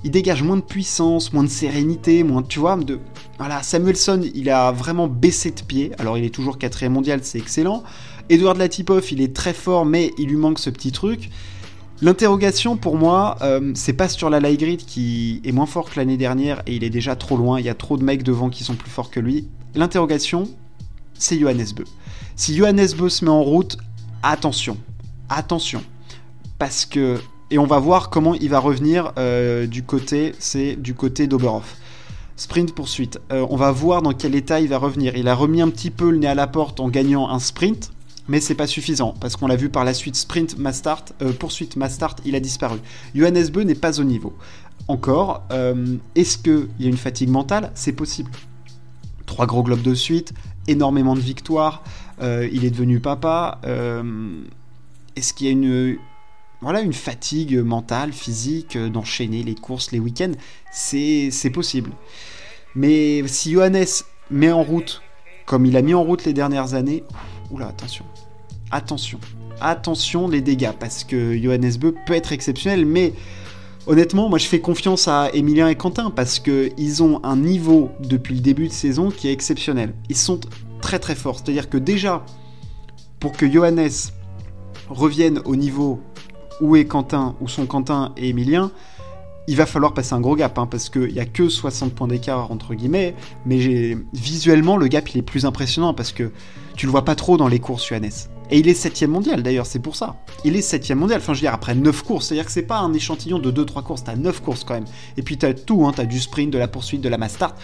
il 0.03 0.11
dégage 0.11 0.41
moins 0.41 0.57
de 0.57 0.61
puissance, 0.61 1.31
moins 1.31 1.43
de 1.43 1.49
sérénité, 1.49 2.23
moins, 2.23 2.41
tu 2.41 2.59
vois, 2.59 2.75
de... 2.75 2.99
Voilà, 3.37 3.61
Samuelson, 3.61 4.21
il 4.33 4.49
a 4.49 4.71
vraiment 4.71 5.07
baissé 5.07 5.51
de 5.51 5.61
pied. 5.61 5.91
Alors, 5.99 6.17
il 6.17 6.25
est 6.25 6.33
toujours 6.33 6.57
quatrième 6.57 6.93
mondial, 6.93 7.19
c'est 7.23 7.37
excellent. 7.37 7.83
Edouard 8.29 8.55
Latipov, 8.55 9.11
il 9.11 9.21
est 9.21 9.35
très 9.35 9.53
fort, 9.53 9.85
mais 9.85 10.11
il 10.17 10.29
lui 10.29 10.37
manque 10.37 10.59
ce 10.59 10.69
petit 10.69 10.91
truc. 10.91 11.29
L'interrogation, 12.01 12.77
pour 12.77 12.97
moi, 12.97 13.37
euh, 13.41 13.71
c'est 13.75 13.93
pas 13.93 14.09
sur 14.09 14.31
la 14.31 14.39
light 14.39 14.59
grid 14.59 14.85
qui 14.85 15.39
est 15.43 15.51
moins 15.51 15.67
fort 15.67 15.89
que 15.89 15.99
l'année 15.99 16.17
dernière 16.17 16.63
et 16.65 16.75
il 16.75 16.83
est 16.83 16.89
déjà 16.89 17.15
trop 17.15 17.37
loin. 17.37 17.59
Il 17.59 17.65
y 17.65 17.69
a 17.69 17.75
trop 17.75 17.95
de 17.95 18.03
mecs 18.03 18.23
devant 18.23 18.49
qui 18.49 18.63
sont 18.63 18.73
plus 18.73 18.89
forts 18.89 19.11
que 19.11 19.19
lui. 19.19 19.47
L'interrogation, 19.75 20.49
c'est 21.13 21.37
Johannes 21.37 21.67
Beu. 21.75 21.83
Si 22.35 22.55
Johannes 22.55 22.87
Beu 22.97 23.09
se 23.09 23.23
met 23.23 23.29
en 23.29 23.43
route, 23.43 23.77
attention, 24.23 24.77
attention. 25.29 25.83
Parce 26.57 26.85
que 26.85 27.19
et 27.51 27.59
on 27.59 27.65
va 27.65 27.79
voir 27.79 28.09
comment 28.09 28.33
il 28.33 28.49
va 28.49 28.59
revenir 28.59 29.11
euh, 29.17 29.67
du 29.67 29.83
côté, 29.83 30.33
c'est 30.39 30.77
du 30.77 30.93
côté 30.93 31.27
d'Oberhof. 31.27 31.75
Sprint 32.37 32.73
poursuite. 32.73 33.19
Euh, 33.31 33.45
on 33.49 33.57
va 33.57 33.71
voir 33.71 34.01
dans 34.01 34.13
quel 34.13 34.35
état 34.35 34.61
il 34.61 34.69
va 34.69 34.77
revenir. 34.77 35.15
Il 35.17 35.27
a 35.27 35.35
remis 35.35 35.61
un 35.61 35.69
petit 35.69 35.91
peu 35.91 36.09
le 36.09 36.17
nez 36.17 36.27
à 36.27 36.33
la 36.33 36.47
porte 36.47 36.79
en 36.79 36.87
gagnant 36.87 37.29
un 37.29 37.39
sprint, 37.39 37.91
mais 38.29 38.39
c'est 38.39 38.55
pas 38.55 38.67
suffisant 38.67 39.13
parce 39.19 39.35
qu'on 39.35 39.47
l'a 39.47 39.57
vu 39.57 39.69
par 39.69 39.83
la 39.83 39.93
suite. 39.93 40.15
Sprint, 40.15 40.57
ma 40.57 40.71
start, 40.71 41.13
euh, 41.21 41.33
poursuite, 41.33 41.75
ma 41.75 41.89
start, 41.89 42.21
il 42.23 42.35
a 42.35 42.39
disparu. 42.39 42.79
Johannes 43.13 43.49
Beu 43.49 43.63
n'est 43.63 43.75
pas 43.75 43.99
au 43.99 44.05
niveau. 44.05 44.33
Encore, 44.87 45.43
est-ce 46.15 46.39
qu'il 46.39 46.67
y 46.79 46.85
a 46.85 46.89
une 46.89 46.97
fatigue 46.97 47.29
mentale? 47.29 47.71
C'est 47.75 47.93
possible. 47.93 48.31
Trois 49.27 49.45
gros 49.45 49.61
globes 49.61 49.83
de 49.83 49.93
suite, 49.93 50.33
énormément 50.67 51.13
de 51.13 51.19
victoires. 51.19 51.83
il 52.19 52.65
est 52.65 52.71
devenu 52.71 52.99
papa. 52.99 53.61
est-ce 55.15 55.33
qu'il 55.33 55.45
y 55.45 55.49
a 55.49 55.53
une 55.53 55.97
voilà, 56.61 56.81
une 56.81 56.93
fatigue 56.93 57.57
mentale, 57.57 58.13
physique, 58.13 58.75
euh, 58.75 58.89
d'enchaîner 58.89 59.43
les 59.43 59.55
courses, 59.55 59.91
les 59.91 59.99
week-ends, 59.99 60.33
c'est 60.71 61.49
possible. 61.51 61.91
Mais 62.75 63.27
si 63.27 63.51
Johannes 63.53 63.85
met 64.29 64.51
en 64.51 64.63
route, 64.63 65.01
comme 65.45 65.65
il 65.65 65.75
a 65.75 65.81
mis 65.81 65.93
en 65.93 66.03
route 66.03 66.23
les 66.23 66.33
dernières 66.33 66.75
années, 66.75 67.03
oula, 67.49 67.67
attention, 67.67 68.05
attention, 68.69 69.19
attention 69.59 70.27
les 70.27 70.41
dégâts, 70.41 70.71
parce 70.79 71.03
que 71.03 71.37
Johannes 71.37 71.77
Beu 71.79 71.95
peut 72.05 72.13
être 72.13 72.31
exceptionnel, 72.31 72.85
mais 72.85 73.13
honnêtement, 73.87 74.29
moi 74.29 74.37
je 74.37 74.45
fais 74.45 74.59
confiance 74.59 75.07
à 75.07 75.29
Emilien 75.33 75.67
et 75.67 75.75
Quentin, 75.75 76.11
parce 76.11 76.39
qu'ils 76.39 77.01
ont 77.01 77.19
un 77.23 77.37
niveau 77.37 77.89
depuis 77.99 78.35
le 78.35 78.41
début 78.41 78.67
de 78.67 78.73
saison 78.73 79.09
qui 79.09 79.27
est 79.27 79.33
exceptionnel. 79.33 79.93
Ils 80.09 80.17
sont 80.17 80.39
très 80.79 80.99
très 80.99 81.15
forts, 81.15 81.39
c'est-à-dire 81.39 81.69
que 81.69 81.77
déjà, 81.77 82.23
pour 83.19 83.31
que 83.31 83.51
Johannes 83.51 83.89
revienne 84.89 85.41
au 85.45 85.55
niveau 85.55 85.99
où 86.61 86.75
est 86.75 86.85
Quentin, 86.85 87.35
où 87.41 87.47
sont 87.47 87.65
Quentin 87.65 88.13
et 88.15 88.29
Emilien, 88.29 88.71
il 89.47 89.57
va 89.57 89.65
falloir 89.65 89.93
passer 89.93 90.13
un 90.13 90.21
gros 90.21 90.35
gap, 90.35 90.57
hein, 90.59 90.67
parce 90.67 90.89
qu'il 90.89 91.11
n'y 91.11 91.19
a 91.19 91.25
que 91.25 91.49
60 91.49 91.93
points 91.93 92.07
d'écart, 92.07 92.51
entre 92.51 92.75
guillemets, 92.75 93.15
mais 93.45 93.97
visuellement, 94.13 94.77
le 94.77 94.87
gap, 94.87 95.09
il 95.09 95.17
est 95.17 95.23
plus 95.23 95.45
impressionnant, 95.45 95.93
parce 95.93 96.11
que 96.11 96.31
tu 96.75 96.85
le 96.85 96.91
vois 96.91 97.03
pas 97.03 97.15
trop 97.15 97.37
dans 97.37 97.47
les 97.47 97.59
courses 97.59 97.87
Johannes. 97.87 98.11
Et 98.51 98.59
il 98.59 98.67
est 98.67 98.73
7 98.73 99.03
mondial, 99.03 99.41
d'ailleurs, 99.43 99.65
c'est 99.65 99.79
pour 99.79 99.95
ça. 99.95 100.17
Il 100.45 100.55
est 100.55 100.61
7 100.61 100.91
mondial, 100.91 101.19
enfin, 101.19 101.33
je 101.33 101.39
veux 101.39 101.45
dire, 101.45 101.53
après 101.53 101.73
9 101.73 102.03
courses, 102.03 102.27
c'est-à-dire 102.27 102.45
que 102.45 102.51
c'est 102.51 102.61
pas 102.61 102.79
un 102.79 102.93
échantillon 102.93 103.39
de 103.39 103.51
2-3 103.51 103.83
courses, 103.83 104.03
t'as 104.03 104.15
9 104.15 104.41
courses 104.41 104.63
quand 104.63 104.75
même. 104.75 104.85
Et 105.17 105.23
puis 105.23 105.37
t'as 105.37 105.53
tout, 105.53 105.85
hein, 105.87 105.93
t'as 105.95 106.05
du 106.05 106.19
sprint, 106.19 106.51
de 106.51 106.57
la 106.57 106.67
poursuite, 106.67 107.01
de 107.01 107.09
la 107.09 107.17
mass 107.17 107.33
start. 107.33 107.55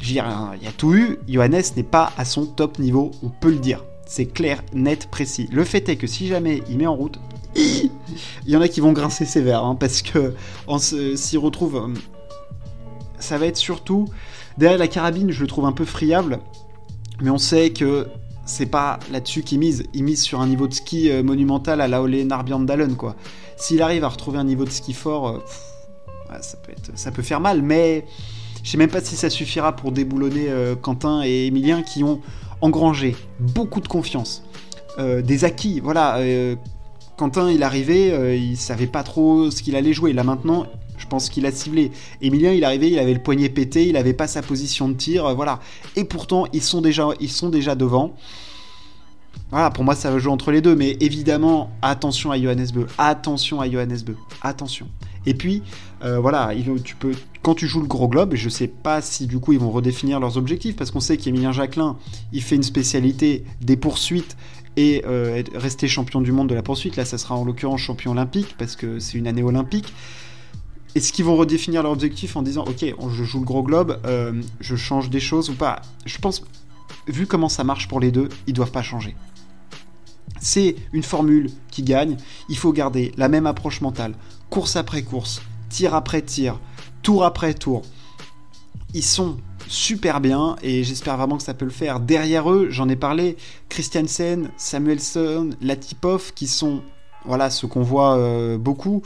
Je 0.00 0.06
veux 0.06 0.12
dire, 0.12 0.26
il 0.60 0.64
y 0.64 0.68
a 0.68 0.72
tout 0.72 0.94
eu, 0.94 1.18
Johannes 1.28 1.62
n'est 1.76 1.82
pas 1.82 2.12
à 2.18 2.24
son 2.24 2.44
top 2.44 2.78
niveau, 2.78 3.12
on 3.22 3.28
peut 3.28 3.50
le 3.50 3.58
dire. 3.58 3.84
C'est 4.06 4.26
clair, 4.26 4.62
net, 4.74 5.08
précis. 5.10 5.48
Le 5.52 5.64
fait 5.64 5.88
est 5.88 5.96
que 5.96 6.06
si 6.06 6.26
jamais 6.26 6.62
il 6.68 6.76
met 6.76 6.86
en 6.86 6.94
route, 6.94 7.18
il 7.54 7.90
y 8.46 8.56
en 8.56 8.60
a 8.60 8.68
qui 8.68 8.80
vont 8.80 8.92
grincer 8.92 9.24
sévère, 9.24 9.64
hein, 9.64 9.74
parce 9.74 10.02
que 10.02 10.34
on 10.66 10.78
s'y 10.78 11.36
retrouve. 11.36 11.76
Euh, 11.76 11.94
ça 13.18 13.38
va 13.38 13.46
être 13.46 13.56
surtout. 13.56 14.08
Derrière 14.58 14.78
la 14.78 14.88
carabine, 14.88 15.30
je 15.30 15.40
le 15.40 15.46
trouve 15.46 15.64
un 15.64 15.72
peu 15.72 15.84
friable, 15.84 16.40
mais 17.20 17.30
on 17.30 17.38
sait 17.38 17.70
que 17.70 18.08
c'est 18.44 18.66
pas 18.66 18.98
là-dessus 19.10 19.42
qu'il 19.42 19.60
mise. 19.60 19.84
Il 19.94 20.04
mise 20.04 20.22
sur 20.22 20.40
un 20.40 20.46
niveau 20.46 20.66
de 20.66 20.74
ski 20.74 21.10
euh, 21.10 21.22
monumental 21.22 21.80
à 21.80 21.88
la 21.88 22.02
Ole 22.02 22.22
Narbjørndalen, 22.22 22.96
quoi. 22.96 23.16
S'il 23.56 23.80
arrive 23.80 24.04
à 24.04 24.08
retrouver 24.08 24.38
un 24.38 24.44
niveau 24.44 24.64
de 24.64 24.70
ski 24.70 24.92
fort, 24.92 25.28
euh, 25.28 25.38
ça, 26.40 26.56
peut 26.58 26.72
être, 26.72 26.90
ça 26.96 27.12
peut 27.12 27.22
faire 27.22 27.40
mal, 27.40 27.62
mais 27.62 28.04
je 28.62 28.70
sais 28.70 28.78
même 28.78 28.90
pas 28.90 29.00
si 29.00 29.16
ça 29.16 29.30
suffira 29.30 29.74
pour 29.74 29.92
déboulonner 29.92 30.48
Quentin 30.80 31.22
et 31.24 31.46
Emilien 31.46 31.82
qui 31.82 32.04
ont 32.04 32.20
engrangé 32.62 33.16
beaucoup 33.38 33.80
de 33.80 33.88
confiance. 33.88 34.42
des 34.98 35.44
acquis, 35.44 35.80
voilà, 35.80 36.18
Quentin, 37.16 37.50
il 37.50 37.62
arrivait, 37.62 38.10
euh, 38.10 38.34
il 38.34 38.56
savait 38.56 38.86
pas 38.86 39.02
trop 39.02 39.50
ce 39.50 39.62
qu'il 39.62 39.76
allait 39.76 39.92
jouer. 39.92 40.12
Là 40.12 40.24
maintenant, 40.24 40.66
je 40.96 41.06
pense 41.06 41.28
qu'il 41.28 41.46
a 41.46 41.52
ciblé. 41.52 41.92
Emilien, 42.20 42.52
il 42.52 42.64
arrivait, 42.64 42.90
il 42.90 42.98
avait 42.98 43.14
le 43.14 43.22
poignet 43.22 43.48
pété, 43.48 43.86
il 43.86 43.96
avait 43.96 44.14
pas 44.14 44.26
sa 44.26 44.42
position 44.42 44.88
de 44.88 44.94
tir, 44.94 45.26
euh, 45.26 45.34
voilà. 45.34 45.60
Et 45.94 46.04
pourtant, 46.04 46.46
ils 46.52 46.62
sont 46.62 46.80
déjà, 46.80 47.08
ils 47.20 47.30
sont 47.30 47.48
déjà 47.48 47.74
devant. 47.74 48.14
Voilà, 49.50 49.70
pour 49.70 49.84
moi, 49.84 49.94
ça 49.94 50.10
va 50.10 50.18
jouer 50.18 50.32
entre 50.32 50.50
les 50.50 50.62
deux, 50.62 50.74
mais 50.74 50.96
évidemment, 51.00 51.70
attention 51.82 52.30
à 52.30 52.40
Johannes 52.40 52.68
Beu, 52.72 52.86
attention 52.96 53.60
à 53.60 53.70
Johannes 53.70 54.00
Beu, 54.04 54.16
attention. 54.42 54.88
Et 55.26 55.34
puis, 55.34 55.62
euh, 56.02 56.18
voilà, 56.18 56.50
tu 56.82 56.96
peux, 56.96 57.12
quand 57.42 57.54
tu 57.54 57.66
joues 57.66 57.80
le 57.80 57.86
gros 57.86 58.08
globe, 58.08 58.34
je 58.34 58.48
sais 58.48 58.68
pas 58.68 59.00
si 59.00 59.26
du 59.26 59.38
coup 59.38 59.52
ils 59.52 59.58
vont 59.58 59.70
redéfinir 59.70 60.20
leurs 60.20 60.36
objectifs, 60.36 60.76
parce 60.76 60.90
qu'on 60.90 61.00
sait 61.00 61.16
qu'Emilien 61.16 61.52
Jacquelin, 61.52 61.96
il 62.32 62.42
fait 62.42 62.56
une 62.56 62.62
spécialité 62.62 63.44
des 63.60 63.76
poursuites 63.76 64.36
et 64.76 65.04
euh, 65.06 65.42
rester 65.54 65.86
champion 65.86 66.20
du 66.20 66.32
monde 66.32 66.48
de 66.48 66.54
la 66.54 66.62
poursuite. 66.62 66.96
Là, 66.96 67.04
ça 67.04 67.18
sera 67.18 67.36
en 67.36 67.44
l'occurrence 67.44 67.80
champion 67.80 68.12
olympique 68.12 68.56
parce 68.58 68.76
que 68.76 68.98
c'est 68.98 69.18
une 69.18 69.26
année 69.26 69.42
olympique. 69.42 69.92
Est-ce 70.94 71.12
qu'ils 71.12 71.24
vont 71.24 71.36
redéfinir 71.36 71.82
leur 71.82 71.92
objectif 71.92 72.36
en 72.36 72.42
disant 72.42 72.64
ok, 72.64 72.84
je 73.10 73.24
joue 73.24 73.40
le 73.40 73.46
gros 73.46 73.62
globe, 73.62 73.98
euh, 74.04 74.42
je 74.60 74.76
change 74.76 75.08
des 75.08 75.20
choses 75.20 75.50
ou 75.50 75.54
pas? 75.54 75.80
Je 76.04 76.18
pense, 76.18 76.44
vu 77.06 77.26
comment 77.26 77.48
ça 77.48 77.64
marche 77.64 77.88
pour 77.88 78.00
les 78.00 78.10
deux, 78.10 78.28
ils 78.46 78.52
doivent 78.52 78.72
pas 78.72 78.82
changer. 78.82 79.14
C'est 80.40 80.74
une 80.92 81.02
formule 81.02 81.50
qui 81.70 81.82
gagne. 81.82 82.16
Il 82.48 82.56
faut 82.56 82.72
garder 82.72 83.12
la 83.16 83.28
même 83.28 83.46
approche 83.46 83.80
mentale, 83.80 84.14
course 84.52 84.76
après 84.76 85.00
course, 85.00 85.40
tir 85.70 85.94
après 85.94 86.20
tir, 86.20 86.60
tour 87.02 87.24
après 87.24 87.54
tour. 87.54 87.80
Ils 88.92 89.02
sont 89.02 89.38
super 89.66 90.20
bien 90.20 90.56
et 90.62 90.84
j'espère 90.84 91.16
vraiment 91.16 91.38
que 91.38 91.42
ça 91.42 91.54
peut 91.54 91.64
le 91.64 91.70
faire. 91.70 92.00
Derrière 92.00 92.50
eux, 92.52 92.66
j'en 92.68 92.86
ai 92.90 92.96
parlé, 92.96 93.38
Christiansen, 93.70 94.50
Samuelson, 94.58 95.50
Latipov 95.62 96.34
qui 96.34 96.46
sont 96.46 96.82
voilà 97.24 97.48
ce 97.48 97.64
qu'on 97.64 97.80
voit 97.80 98.18
euh, 98.18 98.58
beaucoup. 98.58 99.00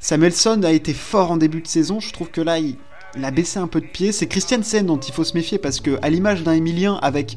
Samuelson 0.00 0.62
a 0.62 0.72
été 0.72 0.94
fort 0.94 1.32
en 1.32 1.36
début 1.36 1.60
de 1.60 1.68
saison, 1.68 2.00
je 2.00 2.10
trouve 2.14 2.30
que 2.30 2.40
là 2.40 2.58
il, 2.58 2.76
a 3.22 3.30
baissé 3.30 3.58
un 3.58 3.66
peu 3.66 3.82
de 3.82 3.86
pied. 3.86 4.12
C'est 4.12 4.28
Christiansen 4.28 4.86
dont 4.86 4.98
il 4.98 5.12
faut 5.12 5.24
se 5.24 5.34
méfier 5.34 5.58
parce 5.58 5.80
que, 5.80 5.98
à 6.00 6.08
l'image 6.08 6.42
d'un 6.42 6.52
Emilien 6.52 6.98
avec 7.02 7.36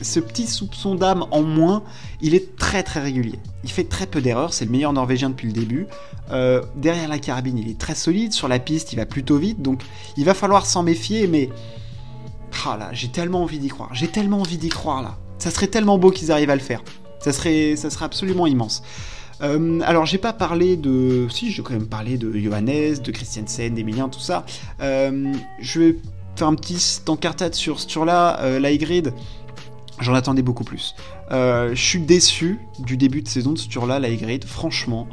ce 0.00 0.20
petit 0.20 0.46
soupçon 0.46 0.94
d'âme 0.94 1.26
en 1.30 1.42
moins, 1.42 1.82
il 2.20 2.34
est 2.34 2.56
très 2.56 2.82
très 2.82 3.00
régulier. 3.00 3.38
Il 3.64 3.70
fait 3.70 3.84
très 3.84 4.06
peu 4.06 4.20
d'erreurs, 4.20 4.52
c'est 4.52 4.64
le 4.64 4.70
meilleur 4.70 4.92
norvégien 4.92 5.30
depuis 5.30 5.46
le 5.46 5.52
début. 5.52 5.86
Euh, 6.30 6.62
derrière 6.76 7.08
la 7.08 7.18
carabine, 7.18 7.58
il 7.58 7.68
est 7.68 7.78
très 7.78 7.94
solide. 7.94 8.32
Sur 8.32 8.48
la 8.48 8.58
piste, 8.58 8.92
il 8.92 8.96
va 8.96 9.06
plutôt 9.06 9.38
vite. 9.38 9.62
Donc 9.62 9.82
il 10.16 10.24
va 10.24 10.34
falloir 10.34 10.66
s'en 10.66 10.82
méfier, 10.82 11.26
mais. 11.26 11.48
Ah 12.66 12.76
là, 12.76 12.90
j'ai 12.92 13.08
tellement 13.08 13.42
envie 13.42 13.58
d'y 13.58 13.68
croire. 13.68 13.90
J'ai 13.94 14.08
tellement 14.08 14.40
envie 14.40 14.58
d'y 14.58 14.68
croire 14.68 15.02
là. 15.02 15.16
Ça 15.38 15.50
serait 15.50 15.68
tellement 15.68 15.98
beau 15.98 16.10
qu'ils 16.10 16.32
arrivent 16.32 16.50
à 16.50 16.56
le 16.56 16.60
faire. 16.60 16.82
Ça 17.20 17.32
serait, 17.32 17.76
ça 17.76 17.88
absolument 18.04 18.46
immense. 18.46 18.82
Euh, 19.40 19.80
alors 19.84 20.06
j'ai 20.06 20.18
pas 20.18 20.32
parlé 20.32 20.76
de... 20.76 21.28
Si, 21.30 21.50
j'ai 21.50 21.62
quand 21.62 21.72
même 21.72 21.86
parlé 21.86 22.18
de 22.18 22.36
Johannes, 22.36 22.98
de 23.02 23.10
Christiansen, 23.12 23.74
d'Emilien, 23.74 24.08
tout 24.08 24.20
ça. 24.20 24.44
Euh, 24.80 25.32
je 25.60 25.80
vais 25.80 25.96
faire 26.36 26.48
un 26.48 26.54
petit 26.54 27.00
encartade 27.06 27.54
sur 27.54 27.80
ce 27.80 27.86
tour-là. 27.86 28.40
Euh, 28.40 28.58
j'en 30.00 30.14
attendais 30.14 30.42
beaucoup 30.42 30.64
plus. 30.64 30.94
je 31.30 31.72
suis 31.74 32.00
déçu 32.00 32.60
du 32.78 32.96
début 32.96 33.22
de 33.22 33.28
saison 33.28 33.52
de 33.52 33.58
ce 33.58 33.68
tour-là, 33.68 33.98
l'Aigrid, 33.98 34.44
franchement. 34.44 35.06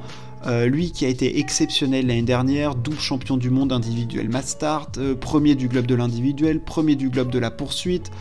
lui 0.66 0.92
qui 0.92 1.06
a 1.06 1.08
été 1.10 1.40
exceptionnel 1.40 2.08
l'année 2.08 2.22
dernière, 2.22 2.76
double 2.76 3.00
champion 3.00 3.38
du 3.38 3.50
monde 3.50 3.72
individuel 3.72 4.30
Mastart, 4.30 4.92
premier 5.20 5.56
du 5.56 5.68
globe 5.68 5.88
de 5.88 5.96
l'individuel, 5.96 6.62
premier 6.62 6.96
du 6.96 7.10
globe 7.10 7.32
de 7.32 7.40
la 7.40 7.52
poursuite, 7.52 8.12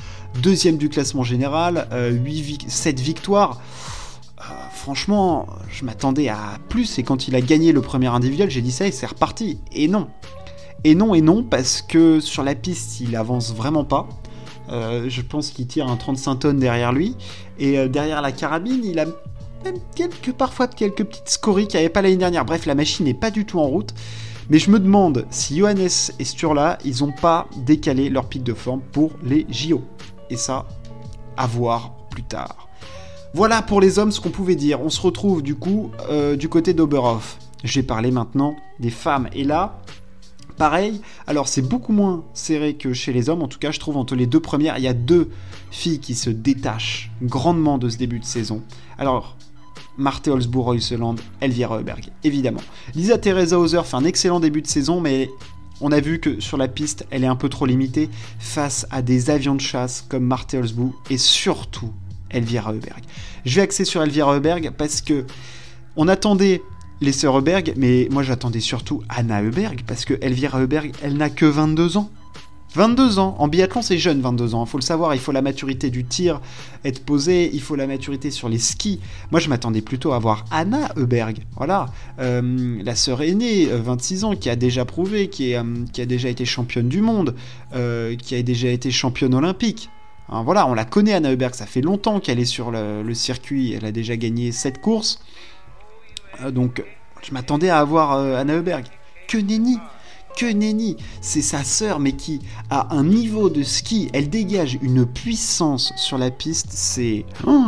deuxième 0.42 0.76
du 0.76 0.88
classement 0.88 1.22
général, 1.22 1.88
8 1.92 2.66
7 2.68 3.00
victoires 3.00 3.60
franchement, 4.84 5.46
je 5.70 5.84
m'attendais 5.86 6.28
à 6.28 6.58
plus, 6.68 6.98
et 6.98 7.02
quand 7.02 7.26
il 7.26 7.34
a 7.34 7.40
gagné 7.40 7.72
le 7.72 7.80
premier 7.80 8.08
individuel, 8.08 8.50
j'ai 8.50 8.60
dit 8.60 8.70
ça 8.70 8.86
et 8.86 8.90
c'est 8.90 9.06
reparti. 9.06 9.58
Et 9.72 9.88
non. 9.88 10.08
Et 10.84 10.94
non, 10.94 11.14
et 11.14 11.22
non, 11.22 11.42
parce 11.42 11.80
que 11.80 12.20
sur 12.20 12.42
la 12.42 12.54
piste, 12.54 13.00
il 13.00 13.16
avance 13.16 13.54
vraiment 13.54 13.84
pas. 13.84 14.06
Euh, 14.70 15.06
je 15.08 15.20
pense 15.22 15.50
qu'il 15.50 15.66
tire 15.66 15.88
un 15.88 15.96
35 15.96 16.36
tonnes 16.36 16.58
derrière 16.58 16.92
lui. 16.92 17.16
Et 17.58 17.78
euh, 17.78 17.88
derrière 17.88 18.22
la 18.22 18.32
carabine, 18.32 18.84
il 18.84 18.98
a 18.98 19.06
même 19.64 19.78
quelques, 19.94 20.32
parfois 20.32 20.68
quelques 20.68 21.04
petites 21.04 21.28
scories 21.28 21.66
qu'il 21.66 21.78
n'y 21.78 21.84
avait 21.84 21.92
pas 21.92 22.02
l'année 22.02 22.16
dernière. 22.16 22.44
Bref, 22.44 22.66
la 22.66 22.74
machine 22.74 23.06
n'est 23.06 23.14
pas 23.14 23.30
du 23.30 23.44
tout 23.44 23.58
en 23.58 23.66
route. 23.66 23.94
Mais 24.50 24.58
je 24.58 24.70
me 24.70 24.78
demande 24.78 25.26
si 25.30 25.58
Johannes 25.58 25.88
et 26.18 26.24
Sturla, 26.24 26.78
ils 26.84 27.00
n'ont 27.00 27.12
pas 27.12 27.46
décalé 27.56 28.10
leur 28.10 28.26
pic 28.28 28.42
de 28.42 28.52
forme 28.52 28.80
pour 28.92 29.12
les 29.22 29.46
JO. 29.48 29.82
Et 30.28 30.36
ça, 30.36 30.66
à 31.36 31.46
voir 31.46 31.94
plus 32.10 32.22
tard. 32.22 32.68
Voilà 33.32 33.62
pour 33.62 33.80
les 33.80 33.98
hommes 33.98 34.12
ce 34.12 34.20
qu'on 34.20 34.30
pouvait 34.30 34.54
dire. 34.54 34.80
On 34.82 34.90
se 34.90 35.00
retrouve 35.00 35.42
du 35.42 35.54
coup 35.54 35.90
euh, 36.08 36.36
du 36.36 36.48
côté 36.48 36.74
d'Oberhof. 36.74 37.38
J'ai 37.64 37.82
parlé 37.82 38.10
maintenant 38.10 38.54
des 38.78 38.90
femmes. 38.90 39.28
Et 39.32 39.44
là, 39.44 39.80
pareil, 40.56 41.00
alors 41.26 41.48
c'est 41.48 41.62
beaucoup 41.62 41.92
moins 41.92 42.24
serré 42.34 42.74
que 42.74 42.92
chez 42.92 43.12
les 43.12 43.28
hommes. 43.28 43.42
En 43.42 43.48
tout 43.48 43.58
cas, 43.58 43.70
je 43.70 43.80
trouve 43.80 43.96
entre 43.96 44.14
les 44.14 44.26
deux 44.26 44.40
premières, 44.40 44.78
il 44.78 44.84
y 44.84 44.88
a 44.88 44.94
deux 44.94 45.30
filles 45.70 46.00
qui 46.00 46.14
se 46.14 46.30
détachent 46.30 47.10
grandement 47.22 47.78
de 47.78 47.88
ce 47.88 47.96
début 47.96 48.20
de 48.20 48.24
saison. 48.24 48.62
Alors, 48.98 49.36
Marthe 49.96 50.28
Holzbourg, 50.28 50.66
Reuseland, 50.66 51.16
Elvira 51.40 51.78
Heuberg, 51.78 52.10
évidemment. 52.24 52.60
Lisa 52.94 53.18
Teresa 53.18 53.58
Hauser 53.58 53.82
fait 53.84 53.96
un 53.96 54.04
excellent 54.04 54.40
début 54.40 54.62
de 54.62 54.66
saison, 54.66 55.00
mais 55.00 55.30
on 55.80 55.92
a 55.92 56.00
vu 56.00 56.20
que 56.20 56.40
sur 56.40 56.56
la 56.56 56.68
piste, 56.68 57.06
elle 57.10 57.24
est 57.24 57.28
un 57.28 57.36
peu 57.36 57.48
trop 57.48 57.66
limitée 57.66 58.08
face 58.38 58.86
à 58.90 59.02
des 59.02 59.30
avions 59.30 59.54
de 59.54 59.60
chasse 59.60 60.04
comme 60.08 60.24
Marthe 60.24 60.54
Holzbourg 60.54 60.94
et 61.10 61.18
surtout 61.18 61.92
Elvira 62.30 62.72
Heuberg. 62.72 63.02
Je 63.44 63.56
vais 63.56 63.62
axer 63.62 63.84
sur 63.84 64.02
Elvira 64.02 64.34
Heuberg 64.34 64.72
parce 64.76 65.00
que 65.00 65.26
on 65.96 66.08
attendait 66.08 66.62
les 67.04 67.12
sœurs 67.12 67.38
Heuberg, 67.38 67.74
mais 67.76 68.08
moi 68.10 68.22
j'attendais 68.22 68.60
surtout 68.60 69.02
Anna 69.08 69.42
Heuberg 69.42 69.82
parce 69.86 70.04
que 70.04 70.14
Elvira 70.20 70.60
Heuberg, 70.60 70.92
elle 71.02 71.16
n'a 71.16 71.30
que 71.30 71.46
22 71.46 71.98
ans. 71.98 72.10
22 72.74 73.20
ans, 73.20 73.36
en 73.38 73.46
biathlon 73.46 73.82
c'est 73.82 73.98
jeune 73.98 74.20
22 74.20 74.56
ans, 74.56 74.64
il 74.64 74.68
faut 74.68 74.78
le 74.78 74.82
savoir, 74.82 75.14
il 75.14 75.20
faut 75.20 75.30
la 75.30 75.42
maturité 75.42 75.90
du 75.90 76.04
tir 76.04 76.40
être 76.84 77.04
posée, 77.04 77.48
il 77.52 77.60
faut 77.60 77.76
la 77.76 77.86
maturité 77.86 78.32
sur 78.32 78.48
les 78.48 78.58
skis. 78.58 78.98
Moi 79.30 79.38
je 79.38 79.48
m'attendais 79.48 79.80
plutôt 79.80 80.12
à 80.12 80.18
voir 80.18 80.44
Anna 80.50 80.90
Heuberg, 80.96 81.38
voilà, 81.56 81.86
euh, 82.18 82.82
la 82.82 82.96
sœur 82.96 83.22
aînée, 83.22 83.66
26 83.66 84.24
ans, 84.24 84.34
qui 84.34 84.50
a 84.50 84.56
déjà 84.56 84.84
prouvé, 84.84 85.28
qui, 85.28 85.54
euh, 85.54 85.62
qui 85.92 86.00
a 86.00 86.06
déjà 86.06 86.28
été 86.28 86.44
championne 86.44 86.88
du 86.88 87.00
monde, 87.00 87.36
euh, 87.76 88.16
qui 88.16 88.34
a 88.34 88.42
déjà 88.42 88.70
été 88.70 88.90
championne 88.90 89.34
olympique. 89.34 89.88
Hein, 90.28 90.42
voilà, 90.42 90.66
on 90.66 90.74
la 90.74 90.84
connaît 90.84 91.12
Anna 91.12 91.30
Heuberg, 91.30 91.54
ça 91.54 91.66
fait 91.66 91.82
longtemps 91.82 92.18
qu'elle 92.18 92.40
est 92.40 92.44
sur 92.44 92.72
le, 92.72 93.14
circuit, 93.14 93.74
elle 93.74 93.84
a 93.84 93.92
déjà 93.92 94.16
gagné 94.16 94.50
7 94.50 94.80
courses. 94.80 95.20
Euh, 96.42 96.50
donc 96.50 96.82
je 97.22 97.32
m'attendais 97.32 97.70
à 97.70 97.78
avoir 97.78 98.12
euh, 98.12 98.36
Anna 98.36 98.54
Heuberg. 98.54 98.84
Que 99.28 99.38
nenni 99.38 99.78
que 100.36 100.46
nenni 100.46 100.96
C'est 101.20 101.42
sa 101.42 101.62
sœur, 101.62 102.00
mais 102.00 102.12
qui 102.12 102.40
a 102.68 102.92
un 102.92 103.04
niveau 103.04 103.50
de 103.50 103.62
ski, 103.62 104.10
elle 104.12 104.28
dégage 104.28 104.78
une 104.82 105.06
puissance 105.06 105.92
sur 105.96 106.18
la 106.18 106.32
piste, 106.32 106.70
c'est... 106.70 107.24
Oh 107.46 107.66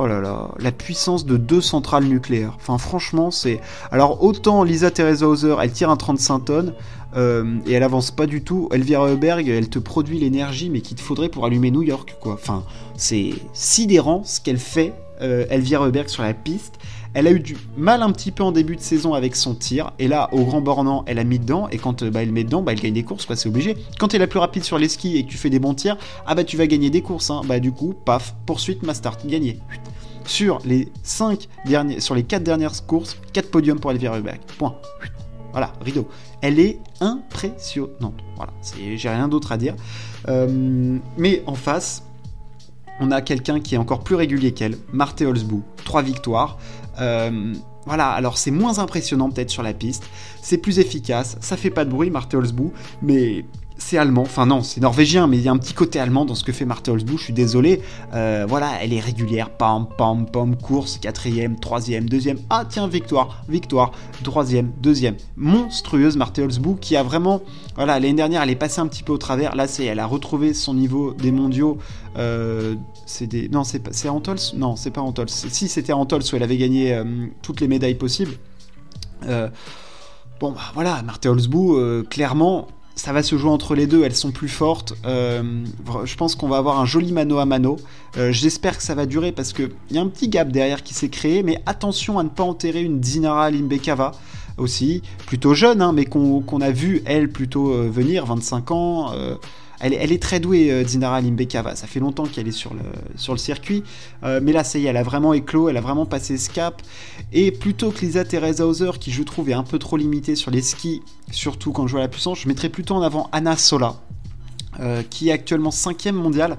Oh 0.00 0.06
là 0.06 0.20
là, 0.20 0.50
la 0.60 0.70
puissance 0.70 1.26
de 1.26 1.36
deux 1.36 1.60
centrales 1.60 2.04
nucléaires. 2.04 2.52
Enfin, 2.54 2.78
franchement, 2.78 3.32
c'est. 3.32 3.60
Alors, 3.90 4.22
autant 4.22 4.62
Lisa 4.62 4.92
Teresa 4.92 5.26
Hauser, 5.26 5.56
elle 5.60 5.72
tire 5.72 5.90
un 5.90 5.96
35 5.96 6.38
tonnes 6.44 6.74
euh, 7.16 7.58
et 7.66 7.72
elle 7.72 7.82
avance 7.82 8.12
pas 8.12 8.26
du 8.26 8.44
tout. 8.44 8.68
Elvira 8.70 9.08
Heuberg, 9.08 9.48
elle 9.48 9.68
te 9.68 9.80
produit 9.80 10.20
l'énergie, 10.20 10.70
mais 10.70 10.82
qu'il 10.82 10.96
te 10.96 11.02
faudrait 11.02 11.28
pour 11.28 11.46
allumer 11.46 11.72
New 11.72 11.82
York, 11.82 12.16
quoi. 12.20 12.34
Enfin, 12.34 12.62
c'est 12.96 13.32
sidérant 13.52 14.22
ce 14.24 14.40
qu'elle 14.40 14.58
fait, 14.58 14.94
Elvira 15.20 15.88
Heuberg, 15.88 16.08
sur 16.08 16.22
la 16.22 16.32
piste. 16.32 16.78
Elle 17.14 17.26
a 17.26 17.30
eu 17.30 17.40
du 17.40 17.56
mal 17.76 18.02
un 18.02 18.10
petit 18.12 18.30
peu 18.30 18.42
en 18.42 18.52
début 18.52 18.76
de 18.76 18.80
saison 18.80 19.14
avec 19.14 19.34
son 19.34 19.54
tir, 19.54 19.92
et 19.98 20.08
là, 20.08 20.28
au 20.32 20.44
Grand 20.44 20.60
Bornand, 20.60 21.04
elle 21.06 21.18
a 21.18 21.24
mis 21.24 21.38
dedans, 21.38 21.68
et 21.70 21.78
quand 21.78 22.02
euh, 22.02 22.10
bah, 22.10 22.22
elle 22.22 22.32
met 22.32 22.44
dedans, 22.44 22.62
bah, 22.62 22.72
elle 22.72 22.80
gagne 22.80 22.94
des 22.94 23.02
courses, 23.02 23.26
c'est 23.34 23.48
obligé. 23.48 23.76
Quand 23.98 24.08
tu 24.08 24.16
es 24.16 24.18
la 24.18 24.26
plus 24.26 24.38
rapide 24.38 24.64
sur 24.64 24.78
les 24.78 24.88
skis 24.88 25.16
et 25.16 25.24
que 25.24 25.30
tu 25.30 25.38
fais 25.38 25.50
des 25.50 25.58
bons 25.58 25.74
tirs, 25.74 25.96
ah 26.26 26.34
bah 26.34 26.44
tu 26.44 26.56
vas 26.56 26.66
gagner 26.66 26.90
des 26.90 27.02
courses, 27.02 27.30
hein. 27.30 27.42
bah 27.46 27.60
du 27.60 27.72
coup, 27.72 27.94
paf, 28.04 28.34
poursuite, 28.46 28.82
master, 28.82 29.16
gagné. 29.24 29.58
Sur 30.24 30.58
les 30.66 30.92
5 31.02 31.48
derniers, 31.64 32.00
sur 32.00 32.14
les 32.14 32.22
4 32.22 32.42
dernières 32.42 32.86
courses, 32.86 33.16
4 33.32 33.50
podiums 33.50 33.80
pour 33.80 33.90
Elvira 33.90 34.18
Heuberg. 34.18 34.40
Point. 34.58 34.76
Voilà, 35.52 35.72
rideau. 35.80 36.06
Elle 36.42 36.60
est 36.60 36.78
impressionnante. 37.00 38.14
Voilà, 38.36 38.52
j'ai 38.96 39.08
rien 39.08 39.28
d'autre 39.28 39.50
à 39.50 39.56
dire. 39.56 39.74
Euh, 40.28 40.98
mais 41.16 41.42
en 41.46 41.54
face, 41.54 42.04
on 43.00 43.10
a 43.10 43.22
quelqu'un 43.22 43.60
qui 43.60 43.74
est 43.74 43.78
encore 43.78 44.04
plus 44.04 44.14
régulier 44.14 44.52
qu'elle, 44.52 44.76
Marthe 44.92 45.22
Holzbou. 45.22 45.62
3 45.88 46.02
victoires. 46.02 46.58
Euh, 47.00 47.54
voilà, 47.86 48.10
alors 48.10 48.36
c'est 48.36 48.50
moins 48.50 48.78
impressionnant 48.78 49.30
peut-être 49.30 49.48
sur 49.48 49.62
la 49.62 49.72
piste, 49.72 50.04
c'est 50.42 50.58
plus 50.58 50.78
efficace, 50.78 51.38
ça 51.40 51.56
fait 51.56 51.70
pas 51.70 51.86
de 51.86 51.90
bruit 51.90 52.10
Marthe 52.10 52.34
Holzbou, 52.34 52.74
mais 53.00 53.46
c'est 53.78 53.96
allemand, 53.96 54.22
enfin 54.22 54.44
non, 54.44 54.62
c'est 54.62 54.80
norvégien, 54.80 55.28
mais 55.28 55.38
il 55.38 55.44
y 55.44 55.48
a 55.48 55.52
un 55.52 55.56
petit 55.56 55.72
côté 55.72 56.00
allemand 56.00 56.24
dans 56.24 56.34
ce 56.34 56.42
que 56.42 56.52
fait 56.52 56.64
Marthe 56.64 56.88
Holzbou, 56.88 57.16
je 57.16 57.24
suis 57.24 57.32
désolé. 57.32 57.80
Euh, 58.12 58.44
voilà, 58.46 58.72
elle 58.82 58.92
est 58.92 59.00
régulière, 59.00 59.50
pam, 59.50 59.86
pam, 59.96 60.26
pam, 60.26 60.56
course, 60.56 60.98
quatrième, 60.98 61.58
troisième, 61.58 62.08
deuxième, 62.08 62.38
ah 62.50 62.64
tiens, 62.68 62.88
victoire, 62.88 63.44
victoire, 63.48 63.92
troisième, 64.24 64.72
deuxième. 64.82 65.16
Monstrueuse 65.36 66.16
Marthe 66.16 66.40
Holzbou 66.40 66.74
qui 66.74 66.96
a 66.96 67.04
vraiment, 67.04 67.40
voilà, 67.76 68.00
l'année 68.00 68.14
dernière 68.14 68.42
elle 68.42 68.50
est 68.50 68.56
passée 68.56 68.80
un 68.80 68.88
petit 68.88 69.04
peu 69.04 69.12
au 69.12 69.18
travers, 69.18 69.54
là 69.54 69.68
c'est, 69.68 69.84
elle 69.84 70.00
a 70.00 70.06
retrouvé 70.06 70.54
son 70.54 70.74
niveau 70.74 71.14
des 71.14 71.30
mondiaux. 71.30 71.78
Euh, 72.16 72.74
c'est 73.06 73.28
des, 73.28 73.48
non, 73.48 73.62
c'est, 73.62 73.94
c'est 73.94 74.08
Antols? 74.08 74.38
Non, 74.56 74.74
c'est 74.74 74.90
pas 74.90 75.02
Antols. 75.02 75.30
Si 75.30 75.68
c'était 75.68 75.92
Antols 75.92 76.22
où 76.32 76.36
elle 76.36 76.42
avait 76.42 76.56
gagné 76.56 76.94
euh, 76.94 77.04
toutes 77.42 77.60
les 77.60 77.68
médailles 77.68 77.94
possibles. 77.94 78.32
bon, 79.22 80.50
bah 80.50 80.60
voilà, 80.74 81.00
Marthe 81.02 81.26
Holzbou, 81.26 81.78
clairement, 82.10 82.66
ça 82.98 83.12
va 83.12 83.22
se 83.22 83.36
jouer 83.38 83.50
entre 83.50 83.76
les 83.76 83.86
deux, 83.86 84.02
elles 84.02 84.16
sont 84.16 84.32
plus 84.32 84.48
fortes. 84.48 84.94
Euh, 85.06 85.64
je 86.04 86.16
pense 86.16 86.34
qu'on 86.34 86.48
va 86.48 86.56
avoir 86.56 86.80
un 86.80 86.84
joli 86.84 87.12
mano 87.12 87.38
à 87.38 87.44
mano. 87.44 87.76
Euh, 88.16 88.32
j'espère 88.32 88.76
que 88.76 88.82
ça 88.82 88.96
va 88.96 89.06
durer 89.06 89.30
parce 89.30 89.52
qu'il 89.52 89.70
y 89.92 89.98
a 89.98 90.00
un 90.00 90.08
petit 90.08 90.28
gap 90.28 90.50
derrière 90.50 90.82
qui 90.82 90.94
s'est 90.94 91.08
créé, 91.08 91.44
mais 91.44 91.62
attention 91.64 92.18
à 92.18 92.24
ne 92.24 92.28
pas 92.28 92.42
enterrer 92.42 92.82
une 92.82 92.98
Dinara 92.98 93.52
Limbekava 93.52 94.12
aussi, 94.56 95.02
plutôt 95.26 95.54
jeune, 95.54 95.80
hein, 95.80 95.92
mais 95.92 96.06
qu'on 96.06 96.60
a 96.60 96.70
vu 96.72 97.02
elle 97.06 97.30
plutôt 97.30 97.72
euh, 97.72 97.88
venir, 97.88 98.26
25 98.26 98.70
ans. 98.72 99.12
Elle, 99.80 100.12
est 100.12 100.22
très 100.22 100.40
douée, 100.40 100.70
euh, 100.70 100.82
Dinara 100.82 101.20
Limbekava. 101.20 101.76
Ça 101.76 101.86
fait 101.86 102.00
longtemps 102.00 102.24
qu'elle 102.24 102.48
est 102.48 102.52
sur 102.52 102.72
le, 102.74 103.36
circuit. 103.36 103.84
Euh, 104.24 104.40
mais 104.42 104.52
là, 104.52 104.64
ça 104.64 104.78
y 104.78 104.86
est, 104.86 104.88
elle 104.88 104.96
a 104.96 105.02
vraiment 105.02 105.32
éclos, 105.34 105.68
elle 105.68 105.76
a 105.76 105.80
vraiment 105.80 106.06
passé 106.06 106.36
ce 106.36 106.50
cap. 106.50 106.82
Et 107.32 107.52
plutôt 107.52 107.90
que 107.90 108.00
Lisa 108.00 108.24
Teresa 108.24 108.66
Hauser, 108.66 108.92
qui 108.98 109.12
je 109.12 109.22
trouve 109.22 109.50
est 109.50 109.54
un 109.54 109.62
peu 109.62 109.78
trop 109.78 109.96
limitée 109.96 110.34
sur 110.34 110.50
les 110.50 110.62
skis, 110.62 111.02
surtout 111.30 111.72
quand 111.72 111.86
je 111.86 111.92
vois 111.92 112.00
la 112.00 112.08
puissance, 112.08 112.40
je 112.40 112.48
mettrais 112.48 112.68
plutôt 112.68 112.94
en 112.94 113.02
avant 113.02 113.28
Anna 113.32 113.56
Sola. 113.56 113.96
Euh, 114.80 115.02
qui 115.02 115.28
est 115.28 115.32
actuellement 115.32 115.70
5ème 115.70 116.12
mondiale, 116.12 116.56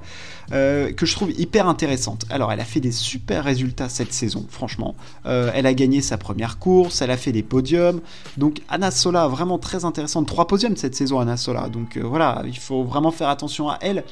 euh, 0.52 0.92
que 0.92 1.06
je 1.06 1.16
trouve 1.16 1.32
hyper 1.32 1.70
intéressante. 1.70 2.26
Alors, 2.30 2.52
elle 2.52 2.60
a 2.60 2.66
fait 2.66 2.82
des 2.82 2.92
super 2.92 3.46
résultats 3.46 3.88
cette 3.88 4.12
saison, 4.12 4.46
franchement. 4.50 4.96
Euh, 5.26 5.52
elle 5.56 5.66
a 5.66 5.74
gagné 5.74 6.02
sa 6.02 6.18
première 6.18 6.60
course, 6.60 7.02
elle 7.02 7.12
a 7.12 7.18
fait 7.18 7.32
des 7.32 7.44
podiums. 7.44 8.02
Donc, 8.36 8.62
Anna 8.68 8.92
Sola, 8.92 9.30
vraiment 9.30 9.58
très 9.58 9.86
intéressante. 9.86 10.28
Trois 10.28 10.48
podiums 10.48 10.76
cette 10.76 10.96
saison, 10.96 11.20
Anna 11.20 11.38
Sola. 11.38 11.70
Donc, 11.70 11.98
voilà, 11.98 12.44
il 12.46 12.58
faut 12.58 12.84
vraiment 12.84 13.12
faire 13.12 13.30
attention 13.30 13.70
à 13.70 13.78
elle. 13.80 14.04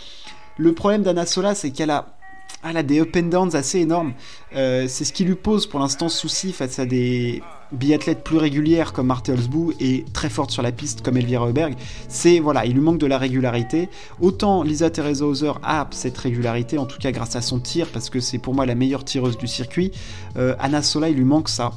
Le 0.56 0.72
problème 0.72 1.04
d'Anna 1.04 1.26
Sola, 1.26 1.54
c'est 1.54 1.72
qu'elle 1.72 1.90
a 1.92 2.17
elle 2.64 2.78
a 2.78 2.84
des 2.84 3.00
up 3.00 3.16
and 3.16 3.24
downs 3.24 3.56
assez 3.56 3.80
énormes. 3.80 4.14
Euh, 4.56 4.88
c'est 4.88 5.06
ce 5.06 5.14
qui 5.14 5.24
lui 5.24 5.36
pose 5.36 5.68
pour 5.68 5.80
l'instant 5.80 6.10
souci 6.10 6.52
face 6.52 6.80
à 6.80 6.86
des 6.86 7.42
biathlètes 7.72 8.24
plus 8.24 8.38
régulières 8.38 8.94
comme 8.94 9.08
Marthe 9.08 9.30
Holzbou 9.30 9.74
et 9.80 10.06
très 10.14 10.30
forte 10.30 10.52
sur 10.52 10.62
la 10.62 10.72
piste 10.72 11.02
comme 11.02 11.18
Elvira 11.18 11.48
Heuberg. 11.48 11.76
C'est 12.08 12.40
voilà, 12.40 12.66
il 12.66 12.74
lui 12.74 12.82
manque 12.82 12.98
de 12.98 13.06
la 13.06 13.18
régularité. 13.18 13.90
Autant 14.22 14.64
Lisa 14.64 14.90
Teresa 14.90 15.26
Hauser 15.26 15.54
a 15.64 15.88
cette 15.92 16.18
régularité, 16.18 16.78
en 16.78 16.86
tout 16.86 16.98
cas 16.98 17.12
grâce 17.12 17.36
à 17.36 17.42
son 17.42 17.60
tir, 17.60 17.88
parce 17.92 18.10
que 18.10 18.20
c'est 18.20 18.38
pour 18.38 18.54
moi 18.54 18.66
la 18.66 18.76
meilleure 18.76 19.04
tireuse 19.04 19.38
du 19.38 19.48
circuit. 19.48 19.92
Euh, 20.38 20.56
Anna 20.60 20.82
Sola, 20.82 21.10
il 21.10 21.18
lui 21.18 21.26
manque 21.26 21.50
ça. 21.50 21.72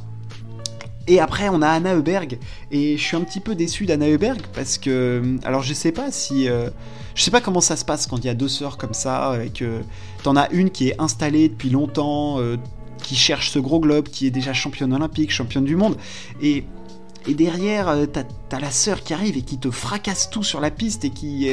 Et 1.07 1.19
après, 1.19 1.49
on 1.49 1.63
a 1.63 1.69
Anna 1.69 1.95
Heuberg. 1.95 2.39
Et 2.71 2.97
je 2.97 3.03
suis 3.03 3.17
un 3.17 3.23
petit 3.23 3.41
peu 3.41 3.55
déçu 3.55 3.87
d'Anna 3.87 4.07
Heuberg 4.07 4.41
parce 4.55 4.79
que. 4.79 5.37
Alors, 5.45 5.63
je 5.63 5.75
sais 5.75 5.93
pas 5.93 6.11
si. 6.11 6.49
Euh, 6.49 6.71
je 7.15 7.23
sais 7.23 7.31
pas 7.31 7.41
comment 7.41 7.61
ça 7.61 7.77
se 7.77 7.85
passe 7.85 8.07
quand 8.07 8.19
il 8.19 8.27
y 8.27 8.29
a 8.29 8.35
deux 8.35 8.49
sœurs 8.49 8.77
comme 8.77 8.95
ça 8.95 9.39
et 9.45 9.51
que 9.51 9.81
t'en 10.23 10.37
as 10.37 10.51
une 10.51 10.71
qui 10.71 10.89
est 10.89 11.01
installée 11.01 11.49
depuis 11.49 11.71
longtemps, 11.71 12.39
euh, 12.39 12.57
qui 13.03 13.17
cherche 13.17 13.51
ce 13.51 13.59
gros 13.59 13.81
globe, 13.81 14.09
qui 14.09 14.27
est 14.27 14.31
déjà 14.31 14.53
championne 14.53 14.93
olympique, 14.93 15.31
championne 15.31 15.65
du 15.65 15.77
monde. 15.77 15.97
Et, 16.41 16.65
et 17.27 17.35
derrière, 17.35 17.89
euh, 17.89 18.07
t'as 18.07 18.25
as 18.53 18.61
la 18.61 18.71
sœur 18.71 19.03
qui 19.03 19.13
arrive 19.13 19.37
et 19.37 19.43
qui 19.43 19.59
te 19.59 19.71
fracasse 19.71 20.31
tout 20.31 20.45
sur 20.45 20.61
la 20.61 20.71
piste 20.71 21.05
et 21.05 21.11
qui, 21.11 21.49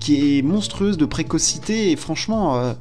qui 0.00 0.38
est 0.38 0.42
monstrueuse 0.42 0.96
de 0.96 1.04
précocité. 1.04 1.92
Et 1.92 1.96
franchement 1.96 2.74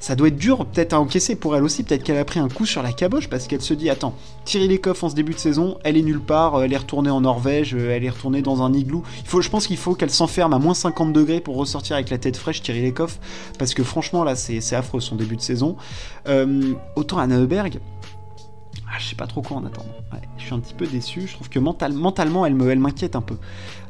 ça 0.00 0.14
doit 0.14 0.28
être 0.28 0.36
dur 0.36 0.66
peut-être 0.66 0.92
à 0.92 1.00
encaisser 1.00 1.36
pour 1.36 1.56
elle 1.56 1.64
aussi. 1.64 1.82
Peut-être 1.82 2.02
qu'elle 2.02 2.18
a 2.18 2.24
pris 2.24 2.40
un 2.40 2.48
coup 2.48 2.66
sur 2.66 2.82
la 2.82 2.92
caboche 2.92 3.28
parce 3.28 3.46
qu'elle 3.46 3.62
se 3.62 3.74
dit 3.74 3.90
attends, 3.90 4.14
Thierry 4.44 4.68
Lecoff 4.68 5.02
en 5.02 5.08
ce 5.08 5.14
début 5.14 5.34
de 5.34 5.38
saison, 5.38 5.78
elle 5.84 5.96
est 5.96 6.02
nulle 6.02 6.20
part, 6.20 6.62
elle 6.62 6.72
est 6.72 6.76
retournée 6.76 7.10
en 7.10 7.20
Norvège, 7.20 7.74
elle 7.74 8.04
est 8.04 8.10
retournée 8.10 8.42
dans 8.42 8.62
un 8.62 8.72
igloo. 8.72 9.02
Il 9.20 9.28
faut, 9.28 9.40
je 9.40 9.50
pense 9.50 9.66
qu'il 9.66 9.76
faut 9.76 9.94
qu'elle 9.94 10.10
s'enferme 10.10 10.52
à 10.52 10.58
moins 10.58 10.74
50 10.74 11.12
degrés 11.12 11.40
pour 11.40 11.56
ressortir 11.56 11.96
avec 11.96 12.10
la 12.10 12.18
tête 12.18 12.36
fraîche, 12.36 12.62
Thierry 12.62 12.82
Lecoff, 12.82 13.18
parce 13.58 13.74
que 13.74 13.82
franchement 13.82 14.24
là 14.24 14.36
c'est 14.36 14.74
affreux 14.74 15.00
son 15.00 15.16
début 15.16 15.36
de 15.36 15.42
saison. 15.42 15.76
Euh, 16.28 16.74
autant 16.96 17.18
Anna 17.18 17.38
Heuberg, 17.38 17.78
ah, 18.88 18.96
je 18.98 19.08
sais 19.08 19.16
pas 19.16 19.26
trop 19.26 19.42
quoi 19.42 19.56
en 19.56 19.64
attendant. 19.64 19.88
je 20.38 20.44
suis 20.44 20.54
un 20.54 20.60
petit 20.60 20.74
peu 20.74 20.86
déçu. 20.86 21.26
Je 21.26 21.34
trouve 21.34 21.48
que 21.48 21.58
mentalement, 21.58 22.46
elle 22.46 22.54
m'inquiète 22.54 23.16
un 23.16 23.20
peu. 23.20 23.36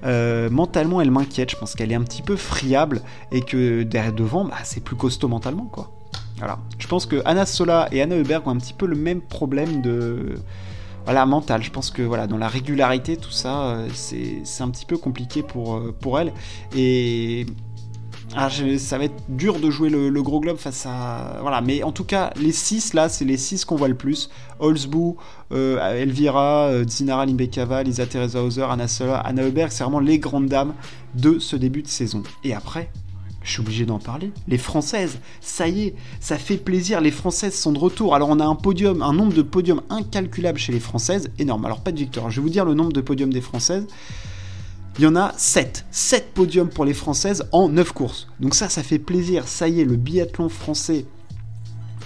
Euh, 0.05 0.51
mentalement, 0.51 1.01
elle 1.01 1.11
m'inquiète. 1.11 1.51
Je 1.51 1.57
pense 1.57 1.75
qu'elle 1.75 1.93
est 1.93 1.97
un 1.97 2.03
petit 2.03 2.23
peu 2.23 2.37
friable 2.37 3.03
et 3.33 3.43
que 3.43 3.83
derrière 3.83 4.13
devant, 4.13 4.45
bah, 4.45 4.57
c'est 4.65 4.83
plus 4.83 4.97
costaud 4.97 5.29
mentalement, 5.29 5.67
quoi. 5.67 5.93
Voilà. 6.39 6.59
Je 6.79 6.87
pense 6.87 7.07
que 7.07 7.23
Anna 7.25 7.47
Sola 7.47 7.89
et 7.93 8.03
Anna 8.03 8.17
Heuberg 8.17 8.47
ont 8.47 8.51
un 8.51 8.59
petit 8.59 8.75
peu 8.75 8.87
le 8.87 8.97
même 8.97 9.21
problème 9.23 9.81
de 9.81 10.35
voilà, 11.05 11.25
mental. 11.25 11.63
Je 11.63 11.71
pense 11.71 11.91
que 11.91 12.03
voilà, 12.03 12.27
dans 12.27 12.37
la 12.37 12.49
régularité, 12.49 13.17
tout 13.17 13.31
ça, 13.31 13.69
euh, 13.69 13.89
c'est 13.93 14.43
un 14.61 14.71
petit 14.71 14.85
peu 14.85 14.99
compliqué 14.99 15.43
pour, 15.43 15.77
euh, 15.77 15.95
pour 15.99 16.19
elle. 16.19 16.33
Et 16.75 17.47
ah, 18.35 18.49
ça 18.79 18.99
va 18.99 19.05
être 19.05 19.23
dur 19.29 19.61
de 19.61 19.71
jouer 19.71 19.89
le, 19.89 20.23
gros 20.23 20.41
globe 20.41 20.57
face 20.57 20.85
à. 20.87 21.39
Voilà, 21.41 21.61
mais 21.61 21.83
en 21.83 21.93
tout 21.93 22.05
cas, 22.05 22.33
les 22.37 22.53
6 22.53 22.95
là, 22.95 23.09
c'est 23.09 23.25
les 23.25 23.37
6 23.37 23.65
qu'on 23.65 23.77
voit 23.77 23.89
le 23.89 23.95
plus. 23.95 24.31
Holzbou, 24.59 25.17
euh, 25.53 26.03
Elvira, 26.03 26.71
Zinara 26.89 27.27
Limbekava, 27.27 27.83
Lisa 27.83 28.07
Teresa 28.07 28.43
Hauser, 28.43 28.67
Anna 28.69 28.89
Sola, 28.89 29.19
Anna 29.19 29.43
Heuberg, 29.43 29.71
c'est 29.71 29.85
vraiment 29.85 30.01
les 30.01 30.19
grandes 30.19 30.49
dames 30.49 30.75
de 31.15 31.39
ce 31.39 31.57
début 31.57 31.83
de 31.83 31.89
saison. 31.89 32.23
Et 32.43 32.53
après, 32.53 32.91
je 33.47 33.53
suis 33.53 33.61
obligé 33.61 33.87
d'en 33.87 34.01
parler. 34.01 34.33
Les 34.49 34.59
Françaises, 34.59 35.21
ça 35.41 35.69
y 35.69 35.85
est, 35.85 35.95
ça 36.21 36.37
fait 36.37 36.57
plaisir, 36.57 37.01
les 37.01 37.13
Françaises 37.13 37.55
sont 37.55 37.73
de 37.73 37.79
retour. 37.79 38.15
Alors 38.15 38.29
on 38.29 38.41
a 38.41 38.45
un 38.45 38.57
podium, 38.57 39.03
un 39.03 39.13
nombre 39.13 39.33
de 39.33 39.43
podiums 39.43 39.83
incalculable 39.89 40.59
chez 40.59 40.73
les 40.73 40.81
Françaises, 40.81 41.31
énorme. 41.39 41.65
Alors 41.65 41.81
pas 41.81 41.93
de 41.93 41.99
victoire, 41.99 42.29
je 42.31 42.41
vais 42.41 42.43
vous 42.43 42.51
dire 42.51 42.65
le 42.65 42.75
nombre 42.75 42.93
de 42.93 43.01
podiums 43.01 43.33
des 43.33 43.41
Françaises. 43.41 43.87
Il 44.99 45.05
y 45.05 45.07
en 45.07 45.17
a 45.17 45.33
7. 45.37 45.85
7 45.91 46.33
podiums 46.33 46.71
pour 46.71 46.85
les 46.85 46.95
Françaises 46.95 47.47
en 47.53 47.69
9 47.69 47.93
courses. 47.93 48.29
Donc 48.41 48.55
ça, 48.55 48.69
ça 48.69 48.83
fait 48.83 48.99
plaisir. 48.99 49.47
Ça 49.47 49.69
y 49.69 49.81
est, 49.81 49.85
le 49.85 49.97
biathlon 49.97 50.49
français 50.49 51.05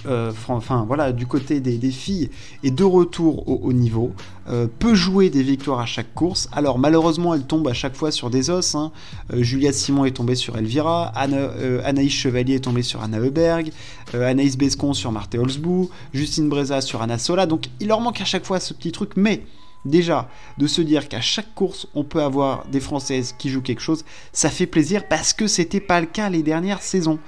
euh, 0.07 0.33
enfin 0.49 0.85
voilà, 0.87 1.13
du 1.13 1.27
côté 1.27 1.61
des, 1.61 1.91
filles 1.91 2.31
et 2.63 2.71
de 2.71 2.85
retour 2.85 3.49
au 3.49 3.61
haut 3.65 3.73
niveau, 3.73 4.13
euh, 4.49 4.67
peut 4.79 4.95
jouer 4.95 5.31
des 5.31 5.43
victoires 5.43 5.81
à 5.81 5.87
chaque 5.87 6.15
course. 6.15 6.49
Alors 6.53 6.79
malheureusement, 6.79 7.35
elle 7.35 7.45
tombe 7.45 7.69
à 7.69 7.75
chaque 7.75 7.95
fois 7.95 8.11
sur 8.11 8.31
des 8.31 8.51
os. 8.51 8.75
Hein. 8.75 8.93
Euh, 9.33 9.43
Juliette 9.43 9.75
Simon 9.75 10.05
est 10.05 10.13
tombée 10.13 10.37
sur 10.37 10.57
Elvira, 10.57 11.09
Anaïs 11.15 12.13
Chevalier 12.13 12.55
est 12.55 12.65
tombée 12.65 12.83
sur 12.83 13.03
Anna 13.03 13.19
Heuberg, 13.19 13.73
Anaïs 14.15 14.57
Bescon 14.57 14.95
sur 14.95 15.13
Marthe 15.13 15.35
Holzbou, 15.35 15.91
Justine 16.15 16.49
Breza 16.49 16.81
sur 16.81 17.03
Anna 17.03 17.19
Sola. 17.19 17.47
Donc 17.47 17.69
il 17.81 17.89
leur 17.89 18.01
manque 18.01 18.21
à 18.21 18.25
chaque 18.25 18.47
fois 18.47 18.61
ce 18.61 18.73
petit 18.73 18.93
truc, 18.93 19.13
mais 19.17 19.43
Déjà, 19.85 20.29
de 20.59 20.67
se 20.67 20.83
dire 20.83 21.09
qu'à 21.09 21.21
chaque 21.21 21.55
course, 21.55 21.87
on 21.95 22.05
peut 22.05 22.23
avoir 22.23 22.67
des 22.67 22.81
Françaises 22.81 23.35
qui 23.39 23.49
jouent 23.49 23.63
quelque 23.63 23.81
chose, 23.81 24.05
ça 24.33 24.51
fait 24.51 24.67
plaisir 24.67 25.09
parce 25.09 25.33
que 25.33 25.47
c'était 25.47 25.81
pas 25.81 26.01
le 26.01 26.07
cas 26.07 26.29
les 26.29 26.43
dernières 26.43 26.83
saisons. 26.83 27.19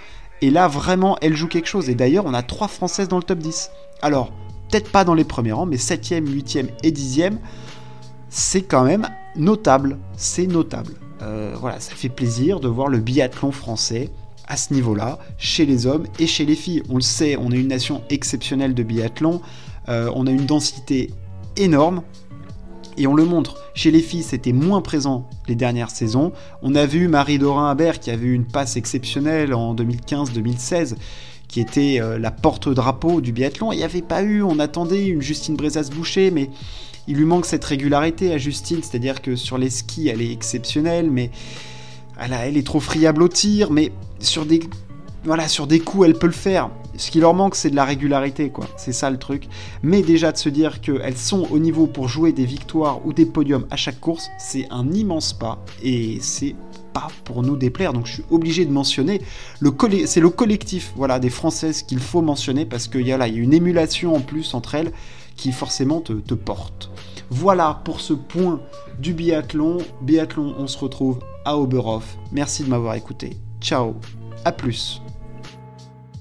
Et 0.43 0.51
là, 0.51 0.69
vraiment, 0.69 1.17
elle 1.23 1.37
joue 1.37 1.49
quelque 1.49 1.69
chose. 1.69 1.89
Et 1.89 1.95
d'ailleurs, 1.95 2.27
on 2.27 2.35
a 2.35 2.43
trois 2.43 2.69
Françaises 2.69 3.09
dans 3.09 3.17
le 3.17 3.23
top 3.23 3.39
10. 3.39 3.71
Alors, 4.03 4.33
peut-être 4.69 4.91
pas 4.91 5.05
dans 5.05 5.15
les 5.15 5.25
premiers 5.25 5.53
rangs, 5.53 5.67
mais 5.67 5.77
7e, 5.77 6.25
8e 6.25 6.69
et 6.83 6.91
10e, 6.91 7.39
c'est 8.29 8.63
quand 8.63 8.85
même 8.85 9.09
notable. 9.37 9.99
C'est 10.17 10.47
notable. 10.47 10.95
Euh, 11.23 11.55
voilà, 11.59 11.79
ça 11.81 11.95
fait 11.95 12.09
plaisir 12.09 12.61
de 12.61 12.69
voir 12.69 12.89
le 12.89 12.99
biathlon 12.99 13.53
français 13.53 14.11
à 14.49 14.57
ce 14.57 14.75
niveau-là, 14.75 15.19
chez 15.39 15.65
les 15.65 15.87
hommes 15.87 16.07
et 16.19 16.27
chez 16.27 16.45
les 16.45 16.57
filles. 16.57 16.83
On 16.89 16.97
le 16.97 17.03
sait, 17.03 17.37
on 17.37 17.53
est 17.53 17.57
une 17.57 17.69
nation 17.69 18.03
exceptionnelle 18.11 18.75
de 18.75 18.83
biathlon. 18.83 19.41
Euh, 19.89 20.11
on 20.15 20.27
a 20.27 20.31
une 20.31 20.47
densité 20.47 21.11
énorme. 21.57 22.03
Et 22.97 23.07
on 23.07 23.15
le 23.15 23.25
montre. 23.25 23.57
Chez 23.75 23.91
les 23.91 24.01
filles, 24.01 24.23
c'était 24.23 24.53
moins 24.53 24.83
présent 24.83 25.29
les 25.49 25.55
dernières 25.55 25.91
saisons. 25.91 26.33
On 26.63 26.75
a 26.75 26.87
vu 26.87 27.09
Marie 27.09 27.39
Dorin 27.39 27.71
Habert 27.71 28.01
qui 28.01 28.11
avait 28.11 28.27
eu 28.27 28.35
une 28.35 28.45
passe 28.45 28.77
exceptionnelle 28.77 29.55
en 29.55 29.75
2015-2016 29.75 30.97
qui 31.49 31.61
était 31.61 32.01
euh, 32.01 32.19
la 32.19 32.31
porte-drapeau 32.31 33.21
du 33.21 33.33
biathlon. 33.33 33.73
Il 33.73 33.77
n'y 33.77 33.85
avait 33.85 34.01
pas 34.01 34.23
eu, 34.23 34.43
on 34.43 34.59
attendait 34.59 35.07
une 35.07 35.21
Justine 35.21 35.55
Brezas-Boucher, 35.55 36.31
mais 36.31 36.49
il 37.07 37.17
lui 37.17 37.27
manque 37.27 37.45
cette 37.45 37.65
régularité 37.65 38.33
à 38.33 38.39
Justine, 38.39 38.81
c'est-à-dire 38.83 39.21
que 39.21 39.37
sur 39.37 39.59
les 39.59 39.69
skis, 39.69 40.09
elle 40.09 40.23
est 40.23 40.33
exceptionnelle, 40.33 41.11
mais 41.11 41.31
elle, 42.19 42.33
elle 42.33 42.57
est 42.57 42.67
trop 42.67 42.81
friable 42.81 43.23
au 43.23 43.29
tir, 43.29 43.71
mais 43.71 43.93
sur 44.19 44.47
des 44.47 44.61
voilà, 45.25 45.49
sur 45.49 45.67
des 45.67 45.81
coups, 45.81 46.07
elle 46.07 46.19
peut 46.19 46.27
le 46.27 46.33
faire. 46.33 46.71
Ce 46.97 47.11
qui 47.11 47.21
leur 47.21 47.35
manque, 47.35 47.55
c'est 47.55 47.71
de 47.71 47.77
la 47.77 47.85
régularité, 47.85 48.51
quoi. 48.51 48.67
C'est 48.77 48.93
ça 48.93 49.11
le 49.11 49.19
truc. 49.19 49.49
Mais 49.83 50.03
déjà 50.03 50.33
de 50.33 50.37
se 50.37 50.49
dire 50.49 50.81
qu'elles 50.81 51.17
sont 51.17 51.47
au 51.51 51.59
niveau 51.59 51.87
pour 51.87 52.09
jouer 52.09 52.33
des 52.33 52.45
victoires 52.45 53.05
ou 53.07 53.13
des 53.13 53.27
podiums 53.27 53.67
à 53.71 53.77
chaque 53.77 54.01
course, 54.01 54.29
c'est 54.39 54.67
un 54.71 54.91
immense 54.91 55.33
pas. 55.33 55.65
Et 55.83 56.19
c'est 56.21 56.55
pas 56.93 57.09
pour 57.25 57.43
nous 57.43 57.57
déplaire. 57.57 57.93
Donc 57.93 58.07
je 58.07 58.15
suis 58.15 58.25
obligé 58.31 58.67
de 58.67 58.73
mentionner 58.73 59.23
c'est 60.07 60.21
le 60.21 60.31
collectif, 60.31 60.93
voilà, 60.97 61.19
des 61.19 61.31
Françaises 61.31 61.83
qu'il 61.83 62.01
faut 62.01 62.23
mentionner 62.23 62.67
parce 62.67 62.89
qu'il 62.89 63.07
y 63.07 63.13
a 63.13 63.17
là, 63.17 63.29
une 63.29 63.55
émulation 63.55 64.15
en 64.15 64.21
plus 64.21 64.55
entre 64.55 64.75
elles 64.75 64.93
qui 65.37 65.53
forcément 65.53 66.01
te, 66.01 66.13
te 66.13 66.35
porte. 66.35 66.91
Voilà 67.31 67.81
pour 67.85 68.01
ce 68.01 68.13
point 68.13 68.61
du 68.99 69.15
biathlon. 69.15 69.79
Biathlon, 70.03 70.55
on 70.59 70.67
se 70.67 70.79
retrouve 70.79 71.21
à 71.45 71.57
Oberhof. 71.57 72.19
Merci 72.31 72.65
de 72.65 72.69
m'avoir 72.69 72.95
écouté. 72.95 73.39
Ciao, 73.61 73.95
à 74.45 74.53
plus. 74.53 75.02